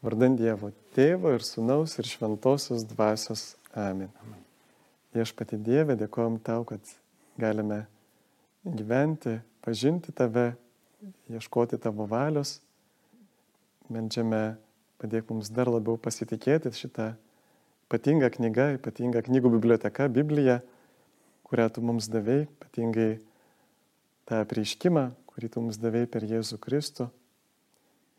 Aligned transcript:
Vardant 0.00 0.38
Dievo 0.40 0.70
Tėvo 0.96 1.34
ir 1.36 1.42
Sūnaus 1.44 1.98
ir 2.00 2.06
Šventosios 2.08 2.86
Dvasios. 2.88 3.58
Amen. 3.76 4.08
Viešpati 5.12 5.58
Dieve, 5.60 5.92
dėkojom 6.00 6.38
tau, 6.40 6.64
kad 6.64 6.80
galime 7.36 7.82
gyventi, 8.64 9.36
pažinti 9.60 10.14
tave, 10.16 10.54
ieškoti 11.28 11.76
tavo 11.84 12.08
valios. 12.08 12.58
Meldžiame, 13.92 14.56
padėk 15.02 15.28
mums 15.34 15.52
dar 15.52 15.68
labiau 15.68 16.00
pasitikėti 16.00 16.72
šitą 16.80 17.12
ypatingą 17.84 18.32
knygą, 18.38 18.70
ypatingą 18.80 19.20
knygų 19.28 19.52
biblioteka, 19.58 20.08
Biblija, 20.08 20.62
kurią 21.44 21.68
tu 21.76 21.84
mums 21.84 22.08
davai, 22.08 22.46
ypatingai 22.48 23.18
tą 24.30 24.44
prieškimą, 24.48 25.10
kurį 25.28 25.52
tu 25.52 25.68
mums 25.68 25.76
davai 25.82 26.06
per 26.08 26.24
Jėzų 26.24 26.56
Kristų. 26.62 27.10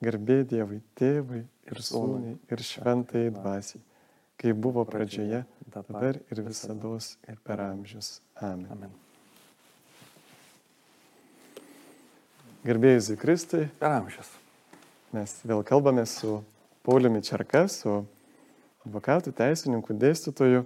Garbė 0.02 0.42
Dievui, 0.50 0.80
Tėvui 0.98 1.44
ir 1.70 1.82
Sūnui 1.86 2.34
ir 2.50 2.64
Šventai 2.66 3.28
Dvasiai, 3.36 3.84
kaip 4.42 4.58
buvo 4.58 4.82
pradžioje, 4.90 5.44
dabar 5.70 6.18
ir 6.18 6.42
visada 6.42 6.96
ir 7.30 7.38
per 7.46 7.62
amžius. 7.62 8.16
Amen. 8.42 8.66
Amen. 8.74 8.96
Garbėjai 12.66 13.18
Kristui. 13.18 13.68
Per 13.78 13.94
amžius. 13.94 14.34
Mes 15.14 15.38
vėl 15.46 15.62
kalbame 15.66 16.08
su 16.10 16.40
Pauliumi 16.86 17.22
Čerka, 17.22 17.68
su 17.70 18.04
advokatu, 18.86 19.34
teisininku, 19.38 19.94
dėstytoju, 19.94 20.66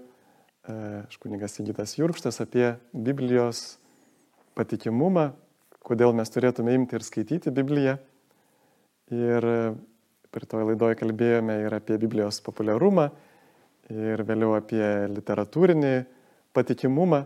aš 1.05 1.19
kunigas 1.19 1.55
Sigitas 1.55 1.97
Jurkštas, 1.99 2.39
apie 2.43 2.75
Biblijos 2.91 3.77
patikimumą, 4.55 5.33
kodėl 5.83 6.15
mes 6.15 6.31
turėtume 6.31 6.75
imti 6.75 6.95
ir 6.95 7.03
skaityti 7.05 7.51
Bibliją. 7.51 7.97
Ir 9.13 9.45
per 10.33 10.45
toje 10.49 10.65
laidoje 10.65 10.97
kalbėjome 10.97 11.59
ir 11.67 11.73
apie 11.77 11.97
Biblijos 12.01 12.41
populiarumą, 12.43 13.09
ir 13.93 14.23
vėliau 14.25 14.55
apie 14.57 14.83
literatūrinį 15.13 15.93
patikimumą. 16.55 17.21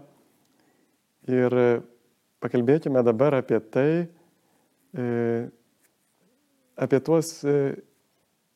Ir 1.30 1.56
pakalbėkime 2.44 3.04
dabar 3.06 3.38
apie 3.40 3.60
tai, 3.72 3.92
e, 4.92 5.06
apie 6.80 7.00
tuos 7.06 7.32
e, 7.48 7.56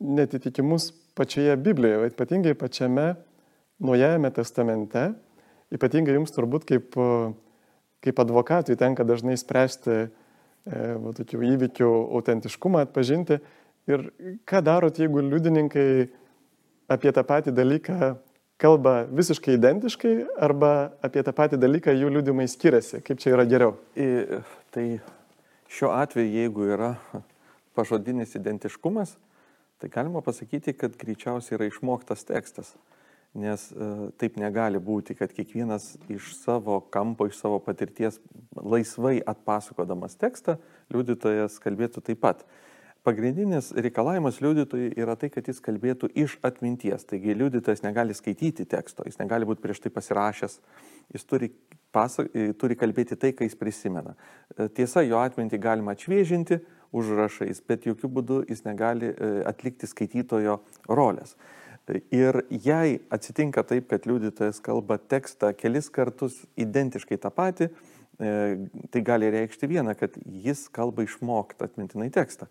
netitikimus 0.04 0.92
pačioje 1.16 1.56
Biblijoje, 1.64 2.12
ypatingai 2.12 2.58
pačiame 2.58 3.14
Naujajame 3.84 4.30
testamente, 4.32 5.10
ypatingai 5.74 6.14
jums 6.16 6.32
turbūt 6.32 6.64
kaip, 6.70 6.94
kaip 8.06 8.20
advokatui 8.22 8.78
tenka 8.80 9.04
dažnai 9.04 9.34
spręsti 9.40 9.96
e, 9.96 10.04
va, 10.66 11.14
tokių 11.18 11.42
įvykių 11.54 11.90
autentiškumą, 12.20 12.86
atpažinti. 12.88 13.40
Ir 13.92 14.06
ką 14.48 14.62
darot, 14.64 15.00
jeigu 15.00 15.24
liudininkai 15.26 15.88
apie 16.94 17.12
tą 17.16 17.24
patį 17.28 17.52
dalyką 17.56 18.14
kalba 18.64 19.04
visiškai 19.12 19.58
identiškai 19.58 20.14
arba 20.40 20.94
apie 21.04 21.24
tą 21.26 21.34
patį 21.36 21.60
dalyką 21.60 21.96
jų 21.98 22.14
liudimai 22.18 22.48
skiriasi? 22.48 23.02
Kaip 23.04 23.20
čia 23.20 23.34
yra 23.36 23.46
geriau? 23.50 23.76
I, 24.00 24.40
tai 24.72 24.86
šiuo 25.74 25.92
atveju, 25.98 26.32
jeigu 26.32 26.70
yra 26.72 26.94
pažodinis 27.76 28.36
identiškumas, 28.38 29.18
tai 29.82 29.90
galima 29.92 30.22
pasakyti, 30.24 30.76
kad 30.78 30.96
greičiausiai 31.00 31.58
yra 31.58 31.68
išmoktas 31.68 32.24
tekstas. 32.30 32.76
Nes 33.34 33.66
e, 33.74 33.86
taip 34.22 34.36
negali 34.38 34.78
būti, 34.78 35.16
kad 35.18 35.32
kiekvienas 35.34 35.96
iš 36.14 36.36
savo 36.38 36.78
kampo, 36.94 37.26
iš 37.26 37.40
savo 37.42 37.58
patirties 37.66 38.20
laisvai 38.54 39.18
atpasakodamas 39.26 40.20
tekstą, 40.22 40.60
liudytojas 40.94 41.58
kalbėtų 41.64 42.04
taip 42.06 42.22
pat. 42.22 42.44
Pagrindinis 43.04 43.74
reikalavimas 43.76 44.38
liudytojui 44.40 44.94
yra 45.02 45.18
tai, 45.20 45.28
kad 45.34 45.50
jis 45.50 45.58
kalbėtų 45.66 46.12
iš 46.24 46.38
atminties. 46.46 47.04
Taigi 47.10 47.34
liudytojas 47.36 47.82
negali 47.84 48.16
skaityti 48.16 48.64
teksto, 48.70 49.04
jis 49.10 49.18
negali 49.20 49.50
būti 49.50 49.66
prieš 49.66 49.82
tai 49.84 49.92
pasirašęs, 49.92 50.60
jis 51.18 51.28
turi, 51.28 51.50
pasak, 51.92 52.30
turi 52.62 52.78
kalbėti 52.80 53.18
tai, 53.20 53.34
ką 53.34 53.50
jis 53.50 53.58
prisimena. 53.60 54.14
E, 54.54 54.70
tiesa, 54.78 55.02
jo 55.04 55.20
atmintį 55.20 55.60
galima 55.66 55.98
atšviežinti, 55.98 56.62
užrašais, 56.94 57.60
bet 57.68 57.90
jokių 57.90 58.14
būdų 58.20 58.40
jis 58.54 58.64
negali 58.68 59.10
e, 59.10 59.34
atlikti 59.50 59.90
skaitytojo 59.90 60.60
rolės. 60.88 61.34
Ir 61.92 62.46
jei 62.48 63.00
atsitinka 63.12 63.64
taip, 63.68 63.90
kad 63.92 64.06
liudytojas 64.08 64.62
kalba 64.64 64.96
tekstą 64.98 65.50
kelis 65.58 65.90
kartus 65.92 66.38
identiškai 66.56 67.18
tą 67.20 67.32
patį, 67.34 67.68
e, 67.68 68.30
tai 68.94 69.02
gali 69.04 69.32
reikšti 69.34 69.68
vieną, 69.68 69.98
kad 70.00 70.16
jis 70.24 70.70
kalba 70.72 71.04
išmoktą 71.04 71.68
atmintinai 71.68 72.08
tekstą. 72.14 72.48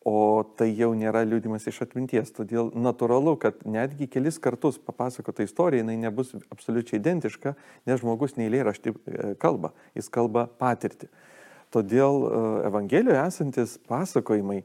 O 0.00 0.40
tai 0.56 0.70
jau 0.72 0.94
nėra 0.96 1.26
liūdimas 1.28 1.66
iš 1.68 1.82
atminties. 1.84 2.32
Todėl 2.32 2.70
natūralu, 2.72 3.34
kad 3.36 3.58
netgi 3.68 4.08
kelis 4.08 4.40
kartus 4.40 4.80
papasakota 4.80 5.44
istorija, 5.44 5.84
jinai 5.84 5.98
nebus 6.00 6.32
absoliučiai 6.48 7.02
identiška, 7.02 7.52
nes 7.84 8.00
žmogus 8.00 8.38
neįlėrašti 8.40 8.94
e, 8.96 9.34
kalba, 9.42 9.74
jis 9.92 10.08
kalba 10.08 10.46
patirtį. 10.48 11.12
Todėl 11.68 12.24
e, 12.24 12.44
Evangelijoje 12.72 13.26
esantis 13.26 13.76
pasakojimai 13.92 14.62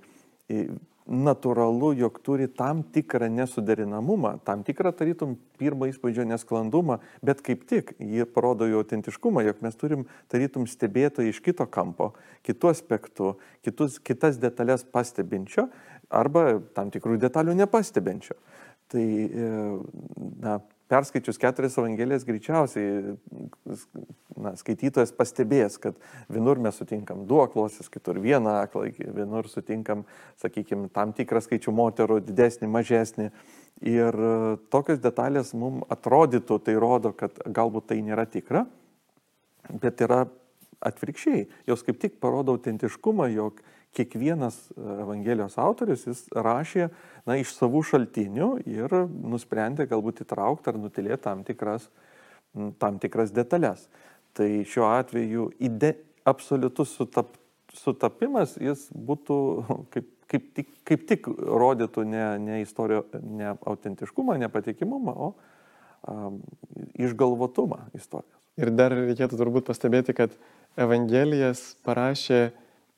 natūralu, 1.05 1.91
jog 1.99 2.17
turi 2.25 2.47
tam 2.49 2.81
tikrą 2.93 3.29
nesuderinamumą, 3.29 4.39
tam 4.45 4.63
tikrą, 4.65 4.91
tarytum, 4.97 5.35
pirmą 5.59 5.89
įspūdžio 5.91 6.25
nesklandumą, 6.25 6.97
bet 7.25 7.43
kaip 7.45 7.65
tik 7.69 7.93
jie 8.01 8.25
parodo 8.25 8.65
jo 8.69 8.81
autentiškumą, 8.81 9.43
jog 9.45 9.61
mes 9.65 9.77
turim, 9.77 10.05
tarytum, 10.33 10.65
stebėtojai 10.69 11.33
iš 11.33 11.41
kito 11.45 11.67
kampo, 11.69 12.11
kitų 12.47 12.73
aspektų, 12.73 13.35
kitus, 13.65 13.99
kitas 14.01 14.41
detalės 14.41 14.85
pastebinčio 14.89 15.69
arba 16.09 16.61
tam 16.77 16.89
tikrų 16.93 17.19
detalių 17.21 17.57
nepastebinčio. 17.61 18.37
Tai, 18.89 19.05
e, 19.05 19.51
na, 20.41 20.59
perskaičius 20.89 21.39
keturias 21.41 21.77
evangelijas 21.79 22.25
greičiausiai 22.25 23.15
na, 24.45 24.53
skaitytojas 24.59 25.11
pastebės, 25.17 25.79
kad 25.81 25.97
vienur 26.31 26.61
mes 26.61 26.77
sutinkam 26.77 27.25
du 27.29 27.41
aklosius, 27.43 27.89
kitur 27.91 28.21
vieną 28.23 28.59
aklą, 28.63 28.87
vienur 29.17 29.49
sutinkam, 29.51 30.05
sakykime, 30.41 30.87
tam 30.95 31.13
tikrą 31.17 31.41
skaičių 31.43 31.73
moterų, 31.75 32.21
didesnį, 32.29 32.71
mažesnį. 32.77 33.29
Ir 33.83 34.15
e, 34.15 34.31
tokios 34.71 35.01
detalės 35.03 35.51
mums 35.57 35.83
atrodytų, 35.91 36.61
tai 36.63 36.77
rodo, 36.79 37.11
kad 37.17 37.41
galbūt 37.43 37.91
tai 37.91 37.99
nėra 38.05 38.23
tikra, 38.29 38.63
bet 39.81 40.05
yra 40.05 40.25
atvirkščiai. 40.85 41.47
Jos 41.67 41.83
kaip 41.85 41.99
tik 42.01 42.19
parodo 42.23 42.55
autentiškumą, 42.55 43.27
jog 43.33 43.59
kiekvienas 43.95 44.57
e, 44.71 44.79
Evangelijos 45.05 45.57
autorius 45.61 46.05
jis 46.07 46.25
rašė 46.31 46.89
na, 47.27 47.37
iš 47.39 47.53
savų 47.55 47.83
šaltinių 47.91 48.49
ir 48.67 48.97
nusprendė 49.07 49.87
galbūt 49.91 50.23
įtraukti 50.25 50.71
ar 50.71 50.79
nutilėti 50.81 51.23
tam 51.27 51.43
tikras, 51.47 51.87
tam 52.81 52.99
tikras 53.03 53.33
detalės. 53.35 53.87
Tai 54.35 54.49
šiuo 54.67 54.87
atveju 54.91 55.49
ide, 55.63 55.93
absoliutus 56.27 56.91
sutap, 56.97 57.37
sutapimas 57.75 58.57
jis 58.61 58.87
būtų 58.91 59.37
kaip, 59.93 60.09
kaip, 60.31 60.49
tik, 60.57 60.73
kaip 60.87 61.07
tik 61.09 61.29
rodytų 61.29 62.05
ne, 62.09 62.25
ne, 62.43 62.59
istorio, 62.65 63.05
ne 63.21 63.55
autentiškumą, 63.55 64.39
ne 64.41 64.51
patikimumą, 64.51 65.15
o 65.15 65.31
um, 66.11 66.41
išgalvotumą 66.99 67.87
istorijos. 67.95 68.33
Ir 68.55 68.71
dar 68.71 68.93
reikėtų 68.95 69.39
turbūt 69.39 69.65
pastebėti, 69.67 70.15
kad 70.15 70.35
Evangelijas 70.79 71.73
parašė 71.83 72.53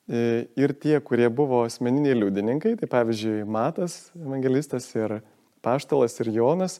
E, 0.08 0.48
ir 0.56 0.72
tie, 0.80 0.96
kurie 1.04 1.28
buvo 1.28 1.60
asmeniniai 1.66 2.16
liudininkai, 2.16 2.78
tai 2.80 2.86
pavyzdžiui 2.88 3.44
Matas, 3.44 4.06
evangelistas 4.16 4.86
ir 4.96 5.18
Paštalas 5.60 6.16
ir 6.22 6.30
Jonas, 6.32 6.78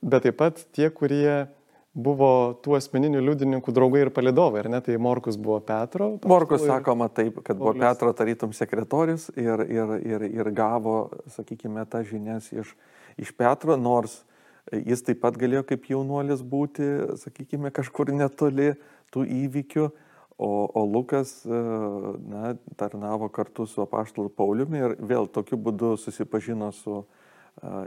bet 0.00 0.24
taip 0.24 0.38
pat 0.40 0.62
tie, 0.72 0.88
kurie 0.88 1.52
buvo 1.92 2.56
tų 2.64 2.76
asmeninių 2.78 3.20
liudininkų 3.20 3.72
draugai 3.76 4.06
ir 4.06 4.10
palidovai, 4.14 4.62
ar 4.62 4.70
ne? 4.72 4.80
Tai 4.84 4.96
Morkus 5.02 5.36
buvo 5.40 5.58
Petro. 5.64 6.14
Morkus 6.28 6.64
ir... 6.64 6.70
sakoma 6.72 7.10
taip, 7.12 7.42
kad 7.44 7.58
buvo 7.60 7.74
Petro 7.76 8.12
tarytum 8.16 8.54
sekretorius 8.56 9.28
ir, 9.36 9.64
ir, 9.68 9.96
ir, 10.00 10.26
ir 10.30 10.52
gavo, 10.56 11.10
sakykime, 11.36 11.84
tą 11.92 12.04
žinias 12.08 12.48
iš, 12.54 12.72
iš 13.20 13.34
Petro, 13.36 13.76
nors 13.76 14.22
jis 14.72 15.02
taip 15.04 15.20
pat 15.24 15.36
galėjo 15.36 15.66
kaip 15.72 15.90
jaunuolis 15.90 16.40
būti, 16.46 16.88
sakykime, 17.20 17.72
kažkur 17.74 18.14
netoli 18.14 18.72
tų 19.12 19.26
įvykių 19.42 19.90
O, 20.42 20.70
o 20.74 20.84
Lukas 20.84 21.44
na, 21.44 22.54
tarnavo 22.76 23.28
kartu 23.28 23.66
su 23.66 23.82
apaštalu 23.84 24.32
Pauliumi 24.34 24.80
ir 24.80 24.94
vėl 24.98 25.28
tokiu 25.30 25.58
būdu 25.60 25.92
susipažino 26.00 26.72
su 26.74 27.02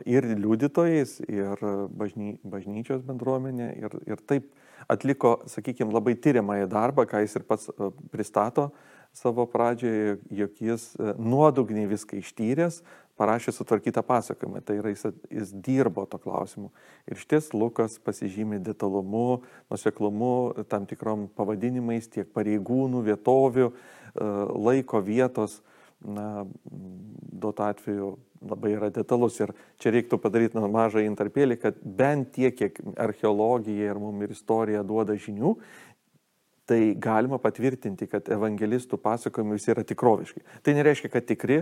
ir 0.06 0.28
liudytojais, 0.38 1.20
ir 1.28 1.64
bažny, 1.98 2.36
bažnyčios 2.44 3.04
bendruomenė 3.06 3.72
ir, 3.80 3.98
ir 4.08 4.22
taip 4.28 4.52
atliko, 4.92 5.40
sakykime, 5.50 5.94
labai 5.94 6.16
tyriamąjį 6.22 6.68
darbą, 6.72 7.08
ką 7.10 7.24
jis 7.24 7.40
ir 7.40 7.48
pats 7.48 7.72
pristato 8.14 8.70
savo 9.16 9.46
pradžioje, 9.48 10.18
jog 10.36 10.62
jis 10.62 10.90
nuodugniai 11.18 11.88
viską 11.88 12.20
ištyręs, 12.20 12.82
parašė 13.16 13.54
sutvarkytą 13.56 14.04
pasakojimą, 14.04 14.60
tai 14.68 14.76
yra 14.82 14.92
jis, 14.92 15.06
jis 15.32 15.54
dirbo 15.64 16.04
to 16.10 16.20
klausimu. 16.20 16.72
Ir 17.08 17.20
šties 17.22 17.54
Lukas 17.56 17.96
pasižymė 18.04 18.60
detalumu, 18.64 19.46
nuseklumu, 19.72 20.66
tam 20.68 20.88
tikrom 20.90 21.30
pavadinimais 21.38 22.12
tiek 22.12 22.28
pareigūnų, 22.36 23.06
vietovių, 23.08 23.70
laiko 24.68 25.00
vietos, 25.04 25.62
na, 26.04 26.44
duotu 26.66 27.64
atveju 27.64 28.10
labai 28.50 28.76
yra 28.76 28.92
detalus. 28.94 29.40
Ir 29.44 29.54
čia 29.82 29.94
reiktų 29.96 30.20
padaryti 30.22 30.62
mažą 30.62 31.04
intarpėlį, 31.06 31.60
kad 31.62 31.80
bent 31.82 32.34
tiek, 32.36 32.56
kiek 32.56 32.80
archeologija 33.02 33.92
ir 33.92 34.02
mums 34.02 34.26
ir 34.26 34.36
istorija 34.36 34.84
duoda 34.88 35.18
žinių, 35.20 35.56
tai 36.66 36.96
galima 36.98 37.38
patvirtinti, 37.42 38.08
kad 38.10 38.30
evangelistų 38.34 38.98
pasakojimai 39.02 39.60
visi 39.60 39.72
yra 39.74 39.86
tikroviški. 39.86 40.42
Tai 40.66 40.74
nereiškia, 40.78 41.12
kad 41.14 41.28
tikri, 41.30 41.62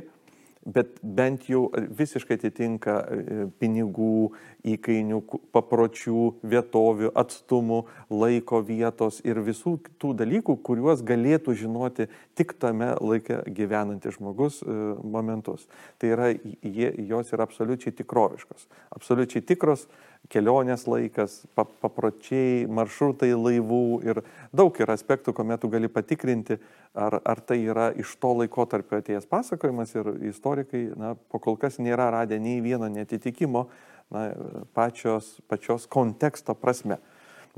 bet 0.66 1.00
bent 1.04 1.48
jau 1.50 1.68
visiškai 1.74 2.38
atitinka 2.40 2.96
e, 3.04 3.46
pinigų, 3.60 4.32
įkainių, 4.74 5.20
papročių, 5.56 6.24
vietovių, 6.48 7.12
atstumų, 7.20 7.82
laiko 8.14 8.62
vietos 8.64 9.20
ir 9.28 9.42
visų 9.44 9.76
tų 10.00 10.14
dalykų, 10.22 10.56
kuriuos 10.64 11.04
galėtų 11.06 11.58
žinoti 11.64 12.08
tik 12.38 12.56
tame 12.62 12.94
laike 13.02 13.42
gyvenantis 13.52 14.18
žmogus 14.18 14.62
e, 14.64 14.78
momentus. 15.04 15.68
Tai 16.00 16.14
yra, 16.16 16.32
jie, 16.32 16.94
jos 17.10 17.36
yra 17.36 17.48
absoliučiai 17.50 17.96
tikroviškos, 18.00 18.70
absoliučiai 18.96 19.44
tikros 19.44 19.88
kelionės 20.32 20.86
laikas, 20.88 21.42
papročiai, 21.56 22.64
maršrutai 22.72 23.32
laivų 23.36 23.86
ir 24.08 24.22
daug 24.56 24.78
yra 24.82 24.96
aspektų, 24.98 25.34
kuomet 25.36 25.62
tu 25.62 25.70
gali 25.72 25.90
patikrinti, 25.92 26.58
ar, 26.96 27.20
ar 27.26 27.42
tai 27.44 27.60
yra 27.66 27.90
iš 28.00 28.16
to 28.22 28.32
laiko 28.40 28.66
tarp 28.70 28.94
atėjęs 29.00 29.28
pasakojimas 29.30 29.96
ir 29.98 30.12
istorikai, 30.32 30.86
na, 31.00 31.14
po 31.16 31.42
kol 31.44 31.58
kas 31.60 31.80
nėra 31.82 32.10
radę 32.14 32.40
nei 32.40 32.62
vieno 32.64 32.90
netitikimo 32.92 33.68
na, 34.14 34.30
pačios, 34.78 35.36
pačios 35.52 35.90
konteksto 35.92 36.56
prasme. 36.56 37.02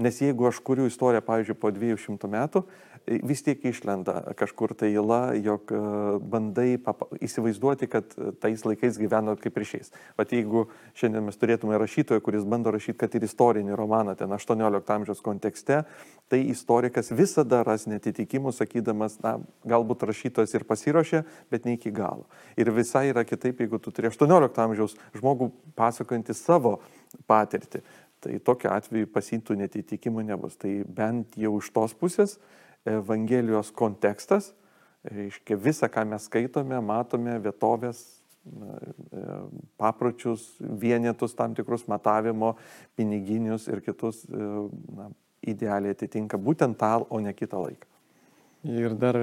Nes 0.02 0.18
jeigu 0.20 0.50
aš 0.50 0.60
kuriu 0.60 0.90
istoriją, 0.90 1.24
pavyzdžiui, 1.24 1.60
po 1.60 1.72
200 1.72 2.28
metų, 2.28 2.66
vis 3.06 3.44
tiek 3.46 3.62
išlenda 3.66 4.34
kažkur 4.38 4.74
tai 4.78 4.90
įla, 4.96 5.36
jog 5.38 5.70
e, 5.74 5.80
bandai 6.32 6.68
įsivaizduoti, 7.24 7.90
kad 7.92 8.16
tais 8.42 8.64
laikais 8.66 8.98
gyveno 9.00 9.36
kaip 9.40 9.58
ryšiais. 9.62 9.92
Vat 10.18 10.34
jeigu 10.34 10.66
šiandien 10.98 11.26
mes 11.28 11.38
turėtume 11.38 11.78
rašytoją, 11.82 12.24
kuris 12.26 12.48
bando 12.50 12.74
rašyti, 12.74 12.98
kad 13.04 13.16
ir 13.18 13.28
istorinį 13.28 13.78
romaną 13.78 14.16
ten 14.18 14.34
18 14.34 14.94
amžiaus 14.98 15.22
kontekste, 15.26 15.84
tai 16.32 16.42
istorikas 16.50 17.12
visada 17.14 17.62
ras 17.68 17.86
netitikimų, 17.90 18.54
sakydamas, 18.56 19.20
na, 19.24 19.38
galbūt 19.70 20.08
rašytojas 20.10 20.56
ir 20.58 20.66
pasiruošė, 20.66 21.22
bet 21.54 21.70
ne 21.70 21.78
iki 21.78 21.94
galo. 21.94 22.26
Ir 22.58 22.74
visai 22.74 23.08
yra 23.12 23.26
kitaip, 23.28 23.62
jeigu 23.62 23.80
tu 23.80 23.94
turi 23.94 24.10
18 24.10 24.66
amžiaus 24.66 24.98
žmogų 25.18 25.52
pasakojantį 25.78 26.38
savo 26.38 26.80
patirtį. 27.30 27.84
Tai 28.26 28.38
tokiu 28.42 28.72
atveju 28.74 29.08
pasintų 29.14 29.54
netitikimų 29.60 30.24
nebus. 30.26 30.56
Tai 30.58 30.72
bent 30.90 31.36
jau 31.38 31.60
iš 31.60 31.70
tos 31.76 31.94
pusės 31.94 32.40
Evangelijos 32.86 33.72
kontekstas, 33.74 34.52
reiškia 35.06 35.58
visą, 35.58 35.90
ką 35.90 36.06
mes 36.10 36.28
skaitome, 36.30 36.78
matome 36.86 37.38
vietovės, 37.42 38.02
e, 38.46 39.34
papročius, 39.82 40.46
vienetus 40.60 41.36
tam 41.38 41.56
tikrus 41.58 41.88
matavimo, 41.90 42.56
piniginius 42.98 43.68
ir 43.72 43.82
kitus 43.86 44.24
e, 44.30 44.46
na, 44.98 45.10
idealiai 45.46 45.98
atitinka 45.98 46.40
būtent 46.42 46.78
tą, 46.82 47.00
o 47.10 47.22
ne 47.22 47.34
kitą 47.34 47.62
laiką. 47.66 47.90
Ir 48.66 48.96
dar, 48.98 49.20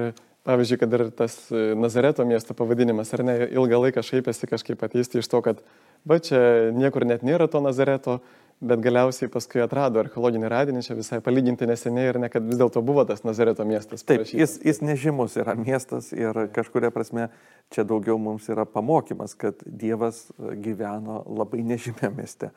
pavyzdžiui, 0.47 0.79
kad 0.79 0.99
ir 0.99 1.07
tas 1.15 1.35
e, 1.51 1.71
Nazareto 1.79 2.27
miesto 2.27 2.55
pavadinimas, 2.55 3.11
ar 3.15 3.25
ne, 3.27 3.39
ilgą 3.51 3.81
laiką 3.87 4.03
šaipėsi 4.05 4.47
kažkaip 4.51 4.87
ateisti 4.87 5.19
iš 5.19 5.31
to, 5.31 5.43
kad 5.43 5.63
va 6.07 6.19
čia 6.23 6.71
niekur 6.75 7.07
net 7.07 7.23
nėra 7.27 7.49
to 7.51 7.63
Nazareto, 7.63 8.19
bet 8.63 8.81
galiausiai 8.83 9.29
paskui 9.31 9.61
atrado 9.63 10.01
archeologinį 10.01 10.49
radinį 10.51 10.83
čia 10.85 10.95
visai 10.97 11.19
palyginti 11.23 11.67
neseniai 11.69 12.11
ir 12.11 12.19
ne, 12.23 12.29
kad 12.31 12.45
vis 12.47 12.59
dėlto 12.59 12.83
buvo 12.85 13.03
tas 13.07 13.25
Nazareto 13.27 13.65
miestas. 13.67 14.05
Taip, 14.07 14.25
jis, 14.29 14.55
jis 14.63 14.81
nežymus 14.85 15.35
yra 15.41 15.55
miestas 15.59 16.11
ir 16.15 16.45
kažkuria 16.55 16.91
prasme 16.95 17.27
čia 17.73 17.85
daugiau 17.87 18.17
mums 18.21 18.47
yra 18.53 18.65
pamokymas, 18.69 19.35
kad 19.39 19.61
Dievas 19.65 20.25
gyveno 20.37 21.21
labai 21.27 21.63
nežymė 21.73 22.13
mieste. 22.15 22.53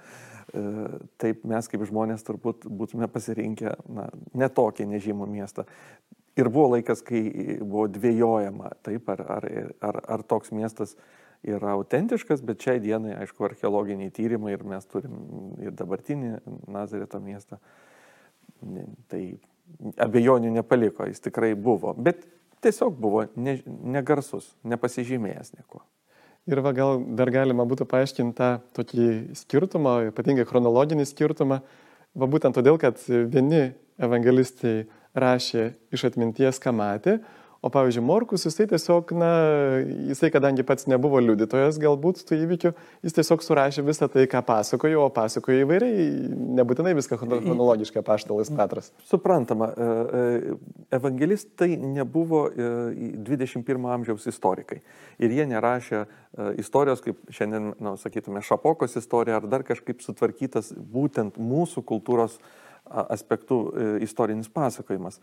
E, 0.54 0.64
taip 1.22 1.44
mes 1.48 1.68
kaip 1.70 1.84
žmonės 1.88 2.24
turbūt 2.26 2.68
būtume 2.70 3.08
pasirinkę 3.10 3.76
na, 3.90 4.08
netokį 4.38 4.86
nežymų 4.94 5.28
miestą. 5.30 5.66
Ir 6.36 6.50
buvo 6.52 6.74
laikas, 6.74 7.00
kai 7.02 7.22
buvo 7.62 7.86
dvėjojama, 7.88 8.74
taip, 8.84 9.08
ar, 9.08 9.22
ar, 9.38 9.46
ar, 9.80 10.02
ar 10.16 10.24
toks 10.28 10.52
miestas 10.52 10.94
yra 11.44 11.74
autentiškas, 11.76 12.42
bet 12.46 12.62
šiai 12.64 12.80
dienai, 12.82 13.16
aišku, 13.22 13.44
archeologiniai 13.48 14.12
tyrimai 14.14 14.54
ir 14.54 14.64
mes 14.66 14.86
turim 14.90 15.18
ir 15.62 15.74
dabartinį 15.76 16.38
Nazareto 16.72 17.20
miestą. 17.22 17.60
Tai 19.10 19.22
abejonių 20.00 20.54
nepaliko, 20.54 21.06
jis 21.10 21.22
tikrai 21.26 21.52
buvo, 21.58 21.92
bet 21.98 22.24
tiesiog 22.64 22.96
buvo 23.00 23.26
ne, 23.36 23.58
negarsus, 23.66 24.48
nepasižymėjęs 24.66 25.54
nieko. 25.58 25.82
Ir 26.46 26.62
va, 26.62 26.70
gal 26.70 27.00
dar 27.18 27.32
galima 27.34 27.66
būtų 27.66 27.88
paaiškinti 27.90 28.36
tą 28.38 28.50
tokį 28.78 29.06
skirtumą, 29.34 29.96
ypatingai 30.12 30.46
chronologinį 30.46 31.08
skirtumą, 31.10 31.58
va 32.14 32.28
būtent 32.30 32.54
todėl, 32.54 32.78
kad 32.78 33.02
vieni 33.06 33.72
evangelistai 33.98 34.84
rašė 35.16 35.72
iš 35.96 36.06
atminties, 36.10 36.60
ką 36.62 36.70
matė, 36.76 37.18
O 37.64 37.70
pavyzdžiui, 37.72 38.04
Morkus, 38.04 38.44
jisai 38.44 38.66
tiesiog, 38.68 39.12
na, 39.16 39.28
jisai, 40.10 40.28
kadangi 40.32 40.64
pats 40.66 40.84
nebuvo 40.90 41.20
liudytojas 41.24 41.78
galbūt 41.80 42.20
tų 42.28 42.36
įvykių, 42.44 42.72
jis 43.06 43.16
tiesiog 43.16 43.44
surašė 43.44 43.84
visą 43.86 44.08
tai, 44.12 44.26
ką 44.30 44.42
pasakojo, 44.44 45.06
o 45.06 45.12
pasakojo 45.14 45.62
įvairiai, 45.64 46.04
nebūtinai 46.58 46.92
viską 46.98 47.16
chronologiškai 47.22 48.02
paštalas 48.04 48.52
Petras. 48.58 48.90
Suprantama, 49.08 49.70
e, 49.72 49.88
e, 49.88 50.58
evangelistai 50.98 51.70
nebuvo 51.80 52.44
21 52.52 53.64
e, 53.64 53.96
amžiaus 53.96 54.28
istorikai. 54.28 54.82
Ir 55.16 55.32
jie 55.38 55.48
nerašė 55.48 56.04
istorijos, 56.60 57.00
kaip 57.00 57.24
šiandien, 57.32 57.72
na, 57.80 57.96
sakytume, 58.00 58.44
Šapokos 58.44 58.98
istorija 59.00 59.40
ar 59.40 59.48
dar 59.48 59.64
kažkaip 59.64 60.04
sutvarkytas 60.04 60.74
būtent 60.76 61.40
mūsų 61.40 61.86
kultūros 61.88 62.36
aspektų 62.86 63.58
istorinis 64.04 64.46
pasakojimas 64.52 65.16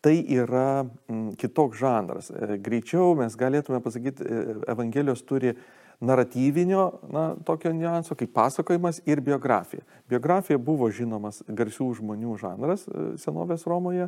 tai 0.00 0.24
yra 0.30 0.84
mm, 0.84 1.34
kitoks 1.40 1.78
žanras. 1.80 2.30
E, 2.30 2.56
greičiau 2.62 3.16
mes 3.18 3.34
galėtume 3.38 3.80
pasakyti, 3.82 4.24
e, 4.24 4.56
Evangelijos 4.70 5.24
turi 5.26 5.54
naratyvinio, 5.98 6.84
na, 7.10 7.24
tokio 7.44 7.72
niuanso, 7.74 8.14
kaip 8.18 8.30
pasakojimas 8.36 9.00
ir 9.10 9.20
biografija. 9.24 9.82
Biografija 10.10 10.58
buvo 10.62 10.86
žinomas 10.94 11.40
garsių 11.48 11.90
žmonių 11.98 12.36
žanras 12.38 12.86
e, 12.86 13.08
senovės 13.18 13.66
Romoje 13.66 14.06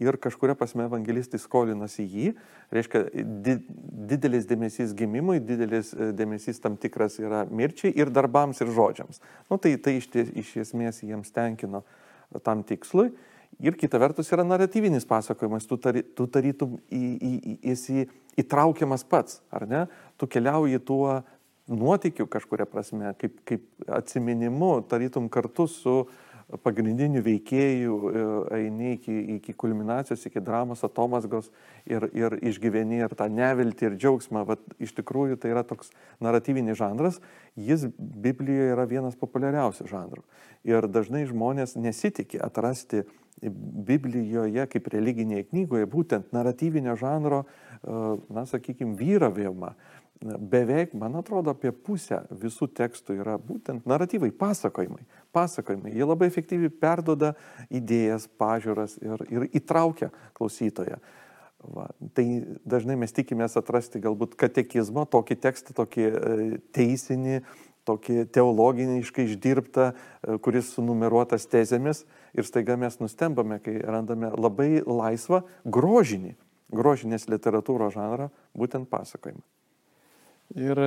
ir 0.00 0.18
kažkuria 0.20 0.54
pasme 0.56 0.84
evangelistai 0.84 1.40
skolinasi 1.40 2.04
jį. 2.04 2.34
Reiškia, 2.76 3.02
di, 3.46 3.56
didelis 4.12 4.44
dėmesys 4.48 4.92
gimimui, 4.96 5.40
didelis 5.40 5.94
dėmesys 5.96 6.60
tam 6.60 6.76
tikras 6.80 7.16
yra 7.20 7.46
mirčiai 7.48 7.96
ir 7.96 8.12
darbams 8.12 8.60
ir 8.60 8.70
žodžiams. 8.76 9.24
Nu, 9.48 9.56
tai 9.56 9.74
tai 9.80 9.96
iš, 9.98 10.12
iš 10.44 10.54
esmės 10.66 11.00
jiems 11.04 11.32
tenkino 11.32 11.82
tam 12.44 12.62
tikslui. 12.62 13.10
Ir 13.60 13.76
kita 13.76 13.98
vertus 14.00 14.30
yra 14.32 14.44
naratyvinis 14.46 15.04
pasakojimas, 15.08 15.66
tu, 15.68 15.76
tari, 15.76 16.04
tu 16.16 16.24
tarytum 16.30 16.78
į, 16.88 17.02
į, 17.02 17.32
į, 17.36 17.56
esi 17.74 18.06
įtraukiamas 18.40 19.04
pats, 19.04 19.40
ar 19.52 19.66
ne? 19.68 19.82
Tu 20.16 20.28
keliauji 20.30 20.80
tuo 20.86 21.18
nuotikiu 21.70 22.26
kažkuria 22.30 22.66
prasme, 22.70 23.12
kaip, 23.20 23.36
kaip 23.46 23.90
atsiminimu, 24.00 24.80
tarytum 24.90 25.28
kartu 25.32 25.68
su 25.70 25.96
pagrindiniu 26.06 26.29
veikėju, 27.22 27.96
e, 28.10 28.24
eini 28.58 28.92
iki, 28.96 29.16
iki 29.36 29.54
kulminacijos, 29.54 30.24
iki 30.26 30.40
dramos, 30.40 30.82
atomasgos 30.84 31.50
ir, 31.86 32.08
ir 32.16 32.36
išgyveni 32.42 33.02
ir 33.04 33.14
tą 33.14 33.28
neviltį 33.30 33.86
ir 33.90 33.96
džiaugsmą. 34.00 34.44
Vat, 34.48 34.60
iš 34.82 34.94
tikrųjų 34.98 35.38
tai 35.40 35.52
yra 35.54 35.62
toks 35.62 35.92
naratyvinis 36.20 36.78
žanras, 36.80 37.20
jis 37.54 37.86
Biblijoje 37.98 38.74
yra 38.74 38.88
vienas 38.90 39.16
populiariausių 39.20 39.88
žanrų. 39.90 40.24
Ir 40.66 40.88
dažnai 40.90 41.24
žmonės 41.30 41.76
nesitikė 41.78 42.42
atrasti 42.44 43.04
Biblijoje 43.40 44.66
kaip 44.68 44.90
religinėje 44.92 45.46
knygoje 45.48 45.86
būtent 45.88 46.34
naratyvinio 46.36 46.96
žanro, 47.00 47.44
e, 47.80 48.02
na, 48.28 48.44
sakykime, 48.46 48.98
vyravimą. 48.98 49.74
Beveik, 50.20 50.92
man 50.92 51.16
atrodo, 51.16 51.54
apie 51.54 51.70
pusę 51.72 52.18
visų 52.28 52.68
tekstų 52.76 53.14
yra 53.22 53.38
būtent 53.40 53.86
naratyvai, 53.88 54.28
pasakojimai. 54.36 55.06
Pasakojimai. 55.32 55.92
Jie 55.94 56.06
labai 56.06 56.26
efektyviai 56.30 56.72
perdoda 56.82 57.34
idėjas, 57.70 58.26
pažiūras 58.40 58.96
ir, 59.02 59.24
ir 59.30 59.48
įtraukia 59.60 60.10
klausytoją. 60.38 60.98
Va. 61.60 61.90
Tai 62.16 62.24
dažnai 62.64 62.96
mes 62.96 63.12
tikimės 63.12 63.58
atrasti 63.60 64.00
galbūt 64.00 64.34
katekizmo, 64.40 65.04
tokį 65.12 65.36
tekstą, 65.44 65.74
tokį 65.76 66.06
e, 66.08 66.36
teisinį, 66.72 67.42
tokį 67.88 68.24
teologiniškai 68.32 69.26
išdirbtą, 69.28 69.90
e, 69.92 70.38
kuris 70.42 70.72
sunumeruotas 70.74 71.44
tezėmis 71.52 72.06
ir 72.32 72.48
staiga 72.48 72.78
mes 72.80 72.96
nustembame, 73.02 73.60
kai 73.60 73.76
randame 73.84 74.32
labai 74.32 74.80
laisvą 74.86 75.42
grožinį, 75.68 76.32
grožinės 76.72 77.28
literatūros 77.28 77.92
žanrą, 77.96 78.30
būtent 78.56 78.88
pasakojimą. 78.90 79.44
Ir 80.56 80.80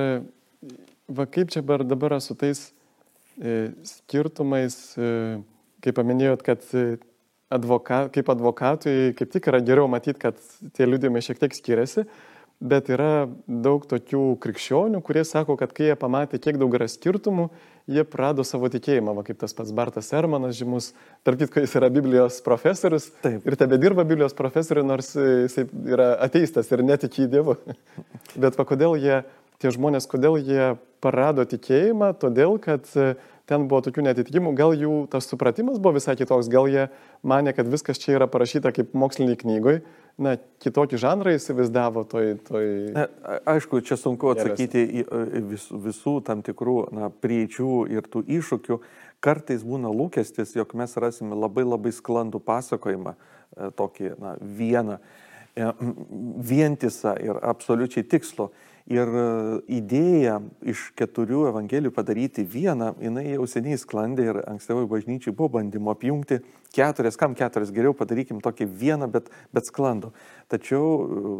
va 1.08 1.26
kaip 1.30 1.54
čia 1.54 1.62
dabar 1.62 2.18
su 2.20 2.34
tais 2.34 2.66
e, 2.66 2.73
skirtumais, 3.86 4.76
e, 4.98 5.40
kaip 5.84 5.98
paminėjot, 5.98 6.44
kad 6.46 6.62
e, 6.76 6.84
advoka, 7.54 8.06
kaip 8.14 8.30
advokatui 8.32 9.14
kaip 9.18 9.32
tik 9.34 9.50
yra 9.50 9.62
geriau 9.64 9.90
matyti, 9.90 10.20
kad 10.22 10.38
tie 10.76 10.86
liūdėjimai 10.88 11.22
šiek 11.24 11.42
tiek 11.42 11.56
skiriasi, 11.56 12.06
bet 12.64 12.88
yra 12.92 13.26
daug 13.46 13.84
tokių 13.90 14.22
krikščionių, 14.42 15.02
kurie 15.04 15.24
sako, 15.26 15.58
kad 15.60 15.74
kai 15.74 15.90
jie 15.90 15.96
pamatė, 16.00 16.40
kiek 16.40 16.58
daug 16.60 16.72
yra 16.78 16.86
skirtumų, 16.88 17.48
jie 17.90 18.04
prado 18.08 18.44
savo 18.46 18.70
tikėjimą, 18.72 19.12
va, 19.18 19.24
kaip 19.26 19.40
tas 19.42 19.52
pats 19.56 19.74
Bartas 19.76 20.08
Ermanas 20.16 20.56
žymus, 20.56 20.92
tarp 21.26 21.42
kitko 21.42 21.64
jis 21.64 21.74
yra 21.76 21.90
Biblijos 21.92 22.38
profesorius 22.46 23.10
Taip. 23.24 23.44
ir 23.44 23.58
tebe 23.60 23.76
dirba 23.82 24.06
Biblijos 24.08 24.36
profesoriu, 24.38 24.86
nors 24.86 25.12
jis 25.18 25.58
yra 25.82 26.14
ateistas 26.24 26.70
ir 26.72 26.84
netiki 26.86 27.26
į 27.26 27.32
Dievą. 27.34 27.58
bet 28.46 28.56
va, 28.56 28.68
kodėl 28.68 28.96
jie, 29.02 29.20
tie 29.64 29.72
žmonės, 29.72 30.08
kodėl 30.10 30.36
jie 30.36 30.74
prarado 31.04 31.44
tikėjimą, 31.48 32.12
todėl 32.20 32.58
kad 32.62 32.84
ten 33.48 33.66
buvo 33.68 33.82
tokių 33.84 34.04
netitikimų, 34.06 34.54
gal 34.56 34.72
jų 34.76 35.04
tas 35.12 35.28
supratimas 35.28 35.80
buvo 35.80 35.98
visai 35.98 36.14
kitoks, 36.16 36.48
gal 36.52 36.68
jie 36.70 36.86
mane, 37.26 37.52
kad 37.56 37.68
viskas 37.68 38.00
čia 38.00 38.16
yra 38.16 38.28
parašyta 38.30 38.72
kaip 38.76 38.94
moksliniai 38.96 39.36
knygoj, 39.40 39.80
na, 40.20 40.36
kitokį 40.64 41.00
žanrą 41.02 41.34
įsivaizdavo 41.36 42.04
toj... 42.08 42.34
toj... 42.46 42.68
Na, 42.94 43.06
aišku, 43.54 43.82
čia 43.84 43.98
sunku 44.00 44.30
atsakyti 44.32 44.84
į 45.02 45.04
vis, 45.50 45.66
visų 45.68 46.18
tam 46.26 46.44
tikrų 46.46 46.76
na, 46.94 47.10
prieičių 47.10 47.84
ir 47.92 48.08
tų 48.10 48.24
iššūkių. 48.38 48.80
Kartais 49.24 49.64
būna 49.66 49.92
lūkestis, 49.92 50.54
jog 50.56 50.76
mes 50.78 50.96
rasime 51.00 51.36
labai 51.36 51.66
labai 51.66 51.92
sklandų 51.96 52.40
pasakojimą, 52.44 53.16
e, 53.16 53.70
tokį 53.76 54.14
na, 54.20 54.36
vieną, 54.40 55.00
e, 55.56 55.72
vientisą 56.52 57.16
ir 57.24 57.40
absoliučiai 57.42 58.06
tikslo. 58.06 58.52
Ir 58.92 59.08
e, 59.08 59.28
idėja 59.78 60.34
iš 60.68 60.90
keturių 60.98 61.46
evangelijų 61.48 61.88
padaryti 61.96 62.42
vieną, 62.44 62.90
jinai 63.00 63.30
jau 63.30 63.46
seniai 63.48 63.78
sklandė 63.80 64.26
ir 64.28 64.38
ankstyvoji 64.44 64.90
bažnyčiai 64.90 65.32
buvo 65.32 65.54
bandymo 65.54 65.94
apjungti 65.94 66.42
keturias, 66.74 67.16
kam 67.16 67.32
keturias, 67.38 67.72
geriau 67.72 67.94
padarykim 67.96 68.42
tokį 68.44 68.66
vieną, 68.68 69.08
bet, 69.14 69.30
bet 69.56 69.70
sklandų. 69.70 70.10
Tačiau 70.52 70.84
e, 70.84 71.34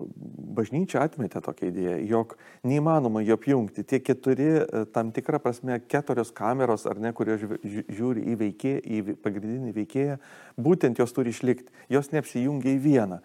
bažnyčia 0.56 1.04
atmetė 1.04 1.44
tokią 1.44 1.68
idėją, 1.68 1.98
jog 2.14 2.34
neįmanoma 2.64 3.20
jų 3.26 3.36
apjungti. 3.36 3.84
Tie 3.92 4.00
keturi, 4.00 4.50
e, 4.62 4.84
tam 4.96 5.12
tikrą 5.12 5.42
prasme, 5.44 5.76
keturios 5.84 6.32
kameros, 6.32 6.88
ar 6.88 7.02
ne, 7.02 7.12
kurios 7.12 7.44
žiūri 7.44 8.24
į, 8.24 8.40
veikėją, 8.40 8.82
į 8.88 9.20
pagrindinį 9.20 9.76
veikėją, 9.82 10.20
būtent 10.56 11.02
jos 11.02 11.12
turi 11.12 11.36
išlikti, 11.36 11.68
jos 11.92 12.08
neapsijungia 12.14 12.72
į 12.72 12.84
vieną. 12.88 13.24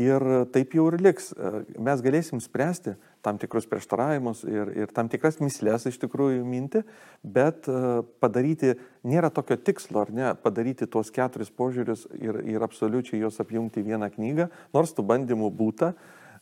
Ir 0.00 0.24
taip 0.54 0.74
jau 0.76 0.86
ir 0.90 1.00
liks. 1.02 1.32
Mes 1.76 2.02
galėsim 2.04 2.40
spręsti 2.40 2.94
tam 3.24 3.36
tikrus 3.40 3.66
prieštaravimus 3.68 4.44
ir, 4.48 4.70
ir 4.78 4.92
tam 4.96 5.10
tikras 5.12 5.40
mislės 5.42 5.84
iš 5.90 5.98
tikrųjų 6.00 6.44
minti, 6.46 6.80
bet 7.20 7.68
padaryti, 8.22 8.76
nėra 9.04 9.28
tokio 9.34 9.58
tikslo, 9.60 10.06
ar 10.06 10.14
ne, 10.14 10.30
padaryti 10.40 10.88
tuos 10.88 11.12
keturis 11.12 11.52
požiūrius 11.52 12.06
ir, 12.16 12.40
ir 12.48 12.64
absoliučiai 12.64 13.20
juos 13.20 13.40
apjungti 13.42 13.82
į 13.82 13.90
vieną 13.92 14.08
knygą, 14.14 14.48
nors 14.76 14.94
tų 14.96 15.04
bandymų 15.10 15.52
būta, 15.58 15.92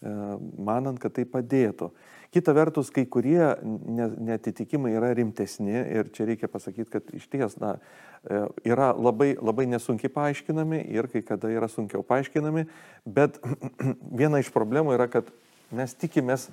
manant, 0.00 0.98
kad 1.02 1.14
tai 1.16 1.24
padėtų. 1.26 1.90
Kita 2.34 2.52
vertus, 2.52 2.90
kai 2.92 3.06
kurie 3.08 3.40
netitikimai 3.64 4.92
yra 4.98 5.14
rimtesni 5.16 5.72
ir 5.72 6.10
čia 6.12 6.26
reikia 6.28 6.50
pasakyti, 6.52 6.90
kad 6.92 7.08
iš 7.16 7.24
ties 7.32 7.56
na, 7.56 7.78
e, 8.22 8.42
yra 8.68 8.90
labai, 8.92 9.32
labai 9.40 9.64
nesunkiai 9.72 10.12
paaiškinami 10.12 10.82
ir 10.92 11.08
kai 11.08 11.22
kada 11.24 11.48
yra 11.48 11.70
sunkiau 11.72 12.04
paaiškinami, 12.06 12.66
bet 13.08 13.40
viena 14.20 14.42
iš 14.42 14.52
problemų 14.52 14.98
yra, 14.98 15.08
kad 15.10 15.32
mes 15.72 15.96
tikimės 15.96 16.48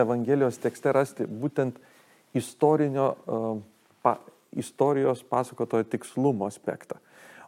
Evangelijos 0.00 0.56
tekste 0.56 0.94
rasti 0.96 1.26
būtent 1.28 1.78
istorinio, 2.34 3.12
e, 3.14 3.40
pa, 4.02 4.16
istorijos 4.50 5.22
pasakotojo 5.30 5.86
tikslumo 5.92 6.48
aspektą. 6.50 6.98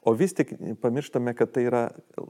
O 0.02 0.14
vis 0.18 0.35
tik 0.35 0.54
pamirštame, 0.82 1.35
kad 1.35 1.50
tai 1.54 1.66
yra 1.68 1.82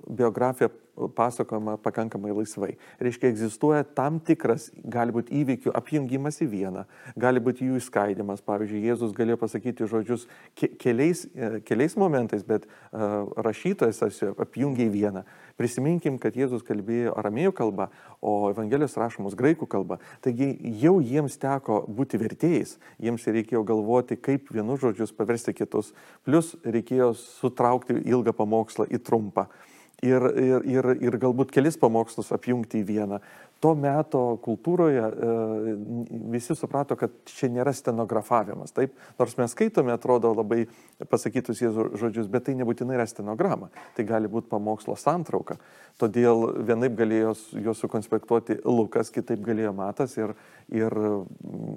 biografija 0.09 0.69
pasakojama 0.97 1.77
pakankamai 1.81 2.33
laisvai. 2.37 2.77
Reiškia, 3.01 3.31
egzistuoja 3.33 3.85
tam 3.97 4.19
tikras, 4.21 4.69
gali 4.85 5.15
būti 5.15 5.33
įvykių 5.41 5.73
apjungimas 5.77 6.43
į 6.45 6.49
vieną, 6.53 6.85
gali 7.17 7.41
būti 7.41 7.69
jų 7.69 7.81
įskaidimas. 7.81 8.45
Pavyzdžiui, 8.45 8.83
Jėzus 8.91 9.15
galėjo 9.17 9.39
pasakyti 9.41 9.89
žodžius 9.89 10.27
keliais, 10.57 11.25
e, 11.33 11.63
keliais 11.65 11.97
momentais, 11.97 12.45
bet 12.45 12.67
uh, 12.67 13.25
rašytojas 13.41 14.03
apjungia 14.37 14.87
į 14.89 14.93
vieną. 14.93 15.25
Prisiminkim, 15.57 16.19
kad 16.21 16.37
Jėzus 16.37 16.65
kalbėjo 16.67 17.17
aramėjų 17.19 17.57
kalbą, 17.57 17.89
o 18.21 18.53
Evangelijos 18.53 18.97
rašomos 19.01 19.37
graikų 19.39 19.69
kalba. 19.71 19.99
Taigi 20.25 20.53
jau 20.83 20.99
jiems 21.01 21.39
teko 21.41 21.83
būti 21.89 22.21
vertėjais, 22.21 22.77
jiems 23.03 23.27
reikėjo 23.27 23.65
galvoti, 23.69 24.21
kaip 24.21 24.53
vienus 24.53 24.81
žodžius 24.85 25.13
paversti 25.17 25.57
kitus, 25.57 25.93
plus 26.25 26.55
reikėjo 26.65 27.13
sutraukti 27.19 28.01
ilgą 28.05 28.37
pamokslą 28.37 28.89
į 28.93 29.01
trumpą 29.05 29.49
ir, 30.03 30.27
ir, 30.43 30.67
ir, 30.67 30.91
ir 31.07 31.17
galbūt 31.23 31.55
kelis 31.55 31.79
pamokslus 31.81 32.33
apjungti 32.35 32.83
į 32.83 32.87
vieną. 32.89 33.23
Tuo 33.63 33.77
metu 33.79 34.19
kultūroje 34.43 35.03
e, 35.07 35.35
visi 36.33 36.57
suprato, 36.59 36.97
kad 36.99 37.13
čia 37.31 37.47
nėra 37.53 37.71
stenografavimas. 37.77 38.75
Taip, 38.75 38.97
nors 39.21 39.37
mes 39.39 39.55
skaitome, 39.55 39.95
atrodo 39.95 40.33
labai 40.35 40.65
pasakytus 41.13 41.63
Jėzų 41.63 41.93
žodžius, 42.01 42.27
bet 42.33 42.49
tai 42.49 42.57
nebūtinai 42.59 42.97
yra 42.99 43.07
stenograma. 43.07 43.71
Tai 43.95 44.07
gali 44.09 44.31
būti 44.33 44.51
pamokslo 44.51 44.97
santrauka. 44.99 45.61
Todėl 46.03 46.49
vienaip 46.67 46.97
galėjo 46.99 47.37
juos 47.63 47.85
sukonspektuoti 47.85 48.59
Lukas, 48.67 49.13
kitaip 49.15 49.45
galėjo 49.47 49.71
Matas 49.79 50.17
ir, 50.19 50.35
ir 50.75 50.99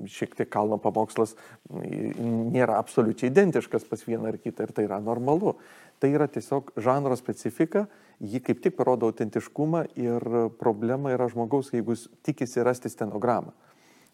šiek 0.09 0.33
tiek 0.39 0.49
kalno 0.49 0.79
pamokslas 0.81 1.35
nėra 1.69 2.79
absoliučiai 2.81 3.29
identiškas 3.29 3.85
pas 3.85 4.01
vieną 4.07 4.31
ar 4.31 4.41
kitą 4.41 4.65
ir 4.65 4.73
tai 4.73 4.87
yra 4.89 4.97
normalu. 5.03 5.53
Tai 5.99 6.09
yra 6.11 6.27
tiesiog 6.27 6.73
žanro 6.81 7.15
specifika, 7.19 7.85
ji 8.19 8.39
kaip 8.43 8.61
tik 8.63 8.75
parodo 8.77 9.09
autentiškumą 9.09 9.85
ir 9.99 10.25
problema 10.59 11.13
yra 11.15 11.27
žmogaus, 11.31 11.71
jeigu 11.73 11.95
jis 11.95 12.07
tikisi 12.25 12.63
rasti 12.63 12.91
stenogramą. 12.91 13.55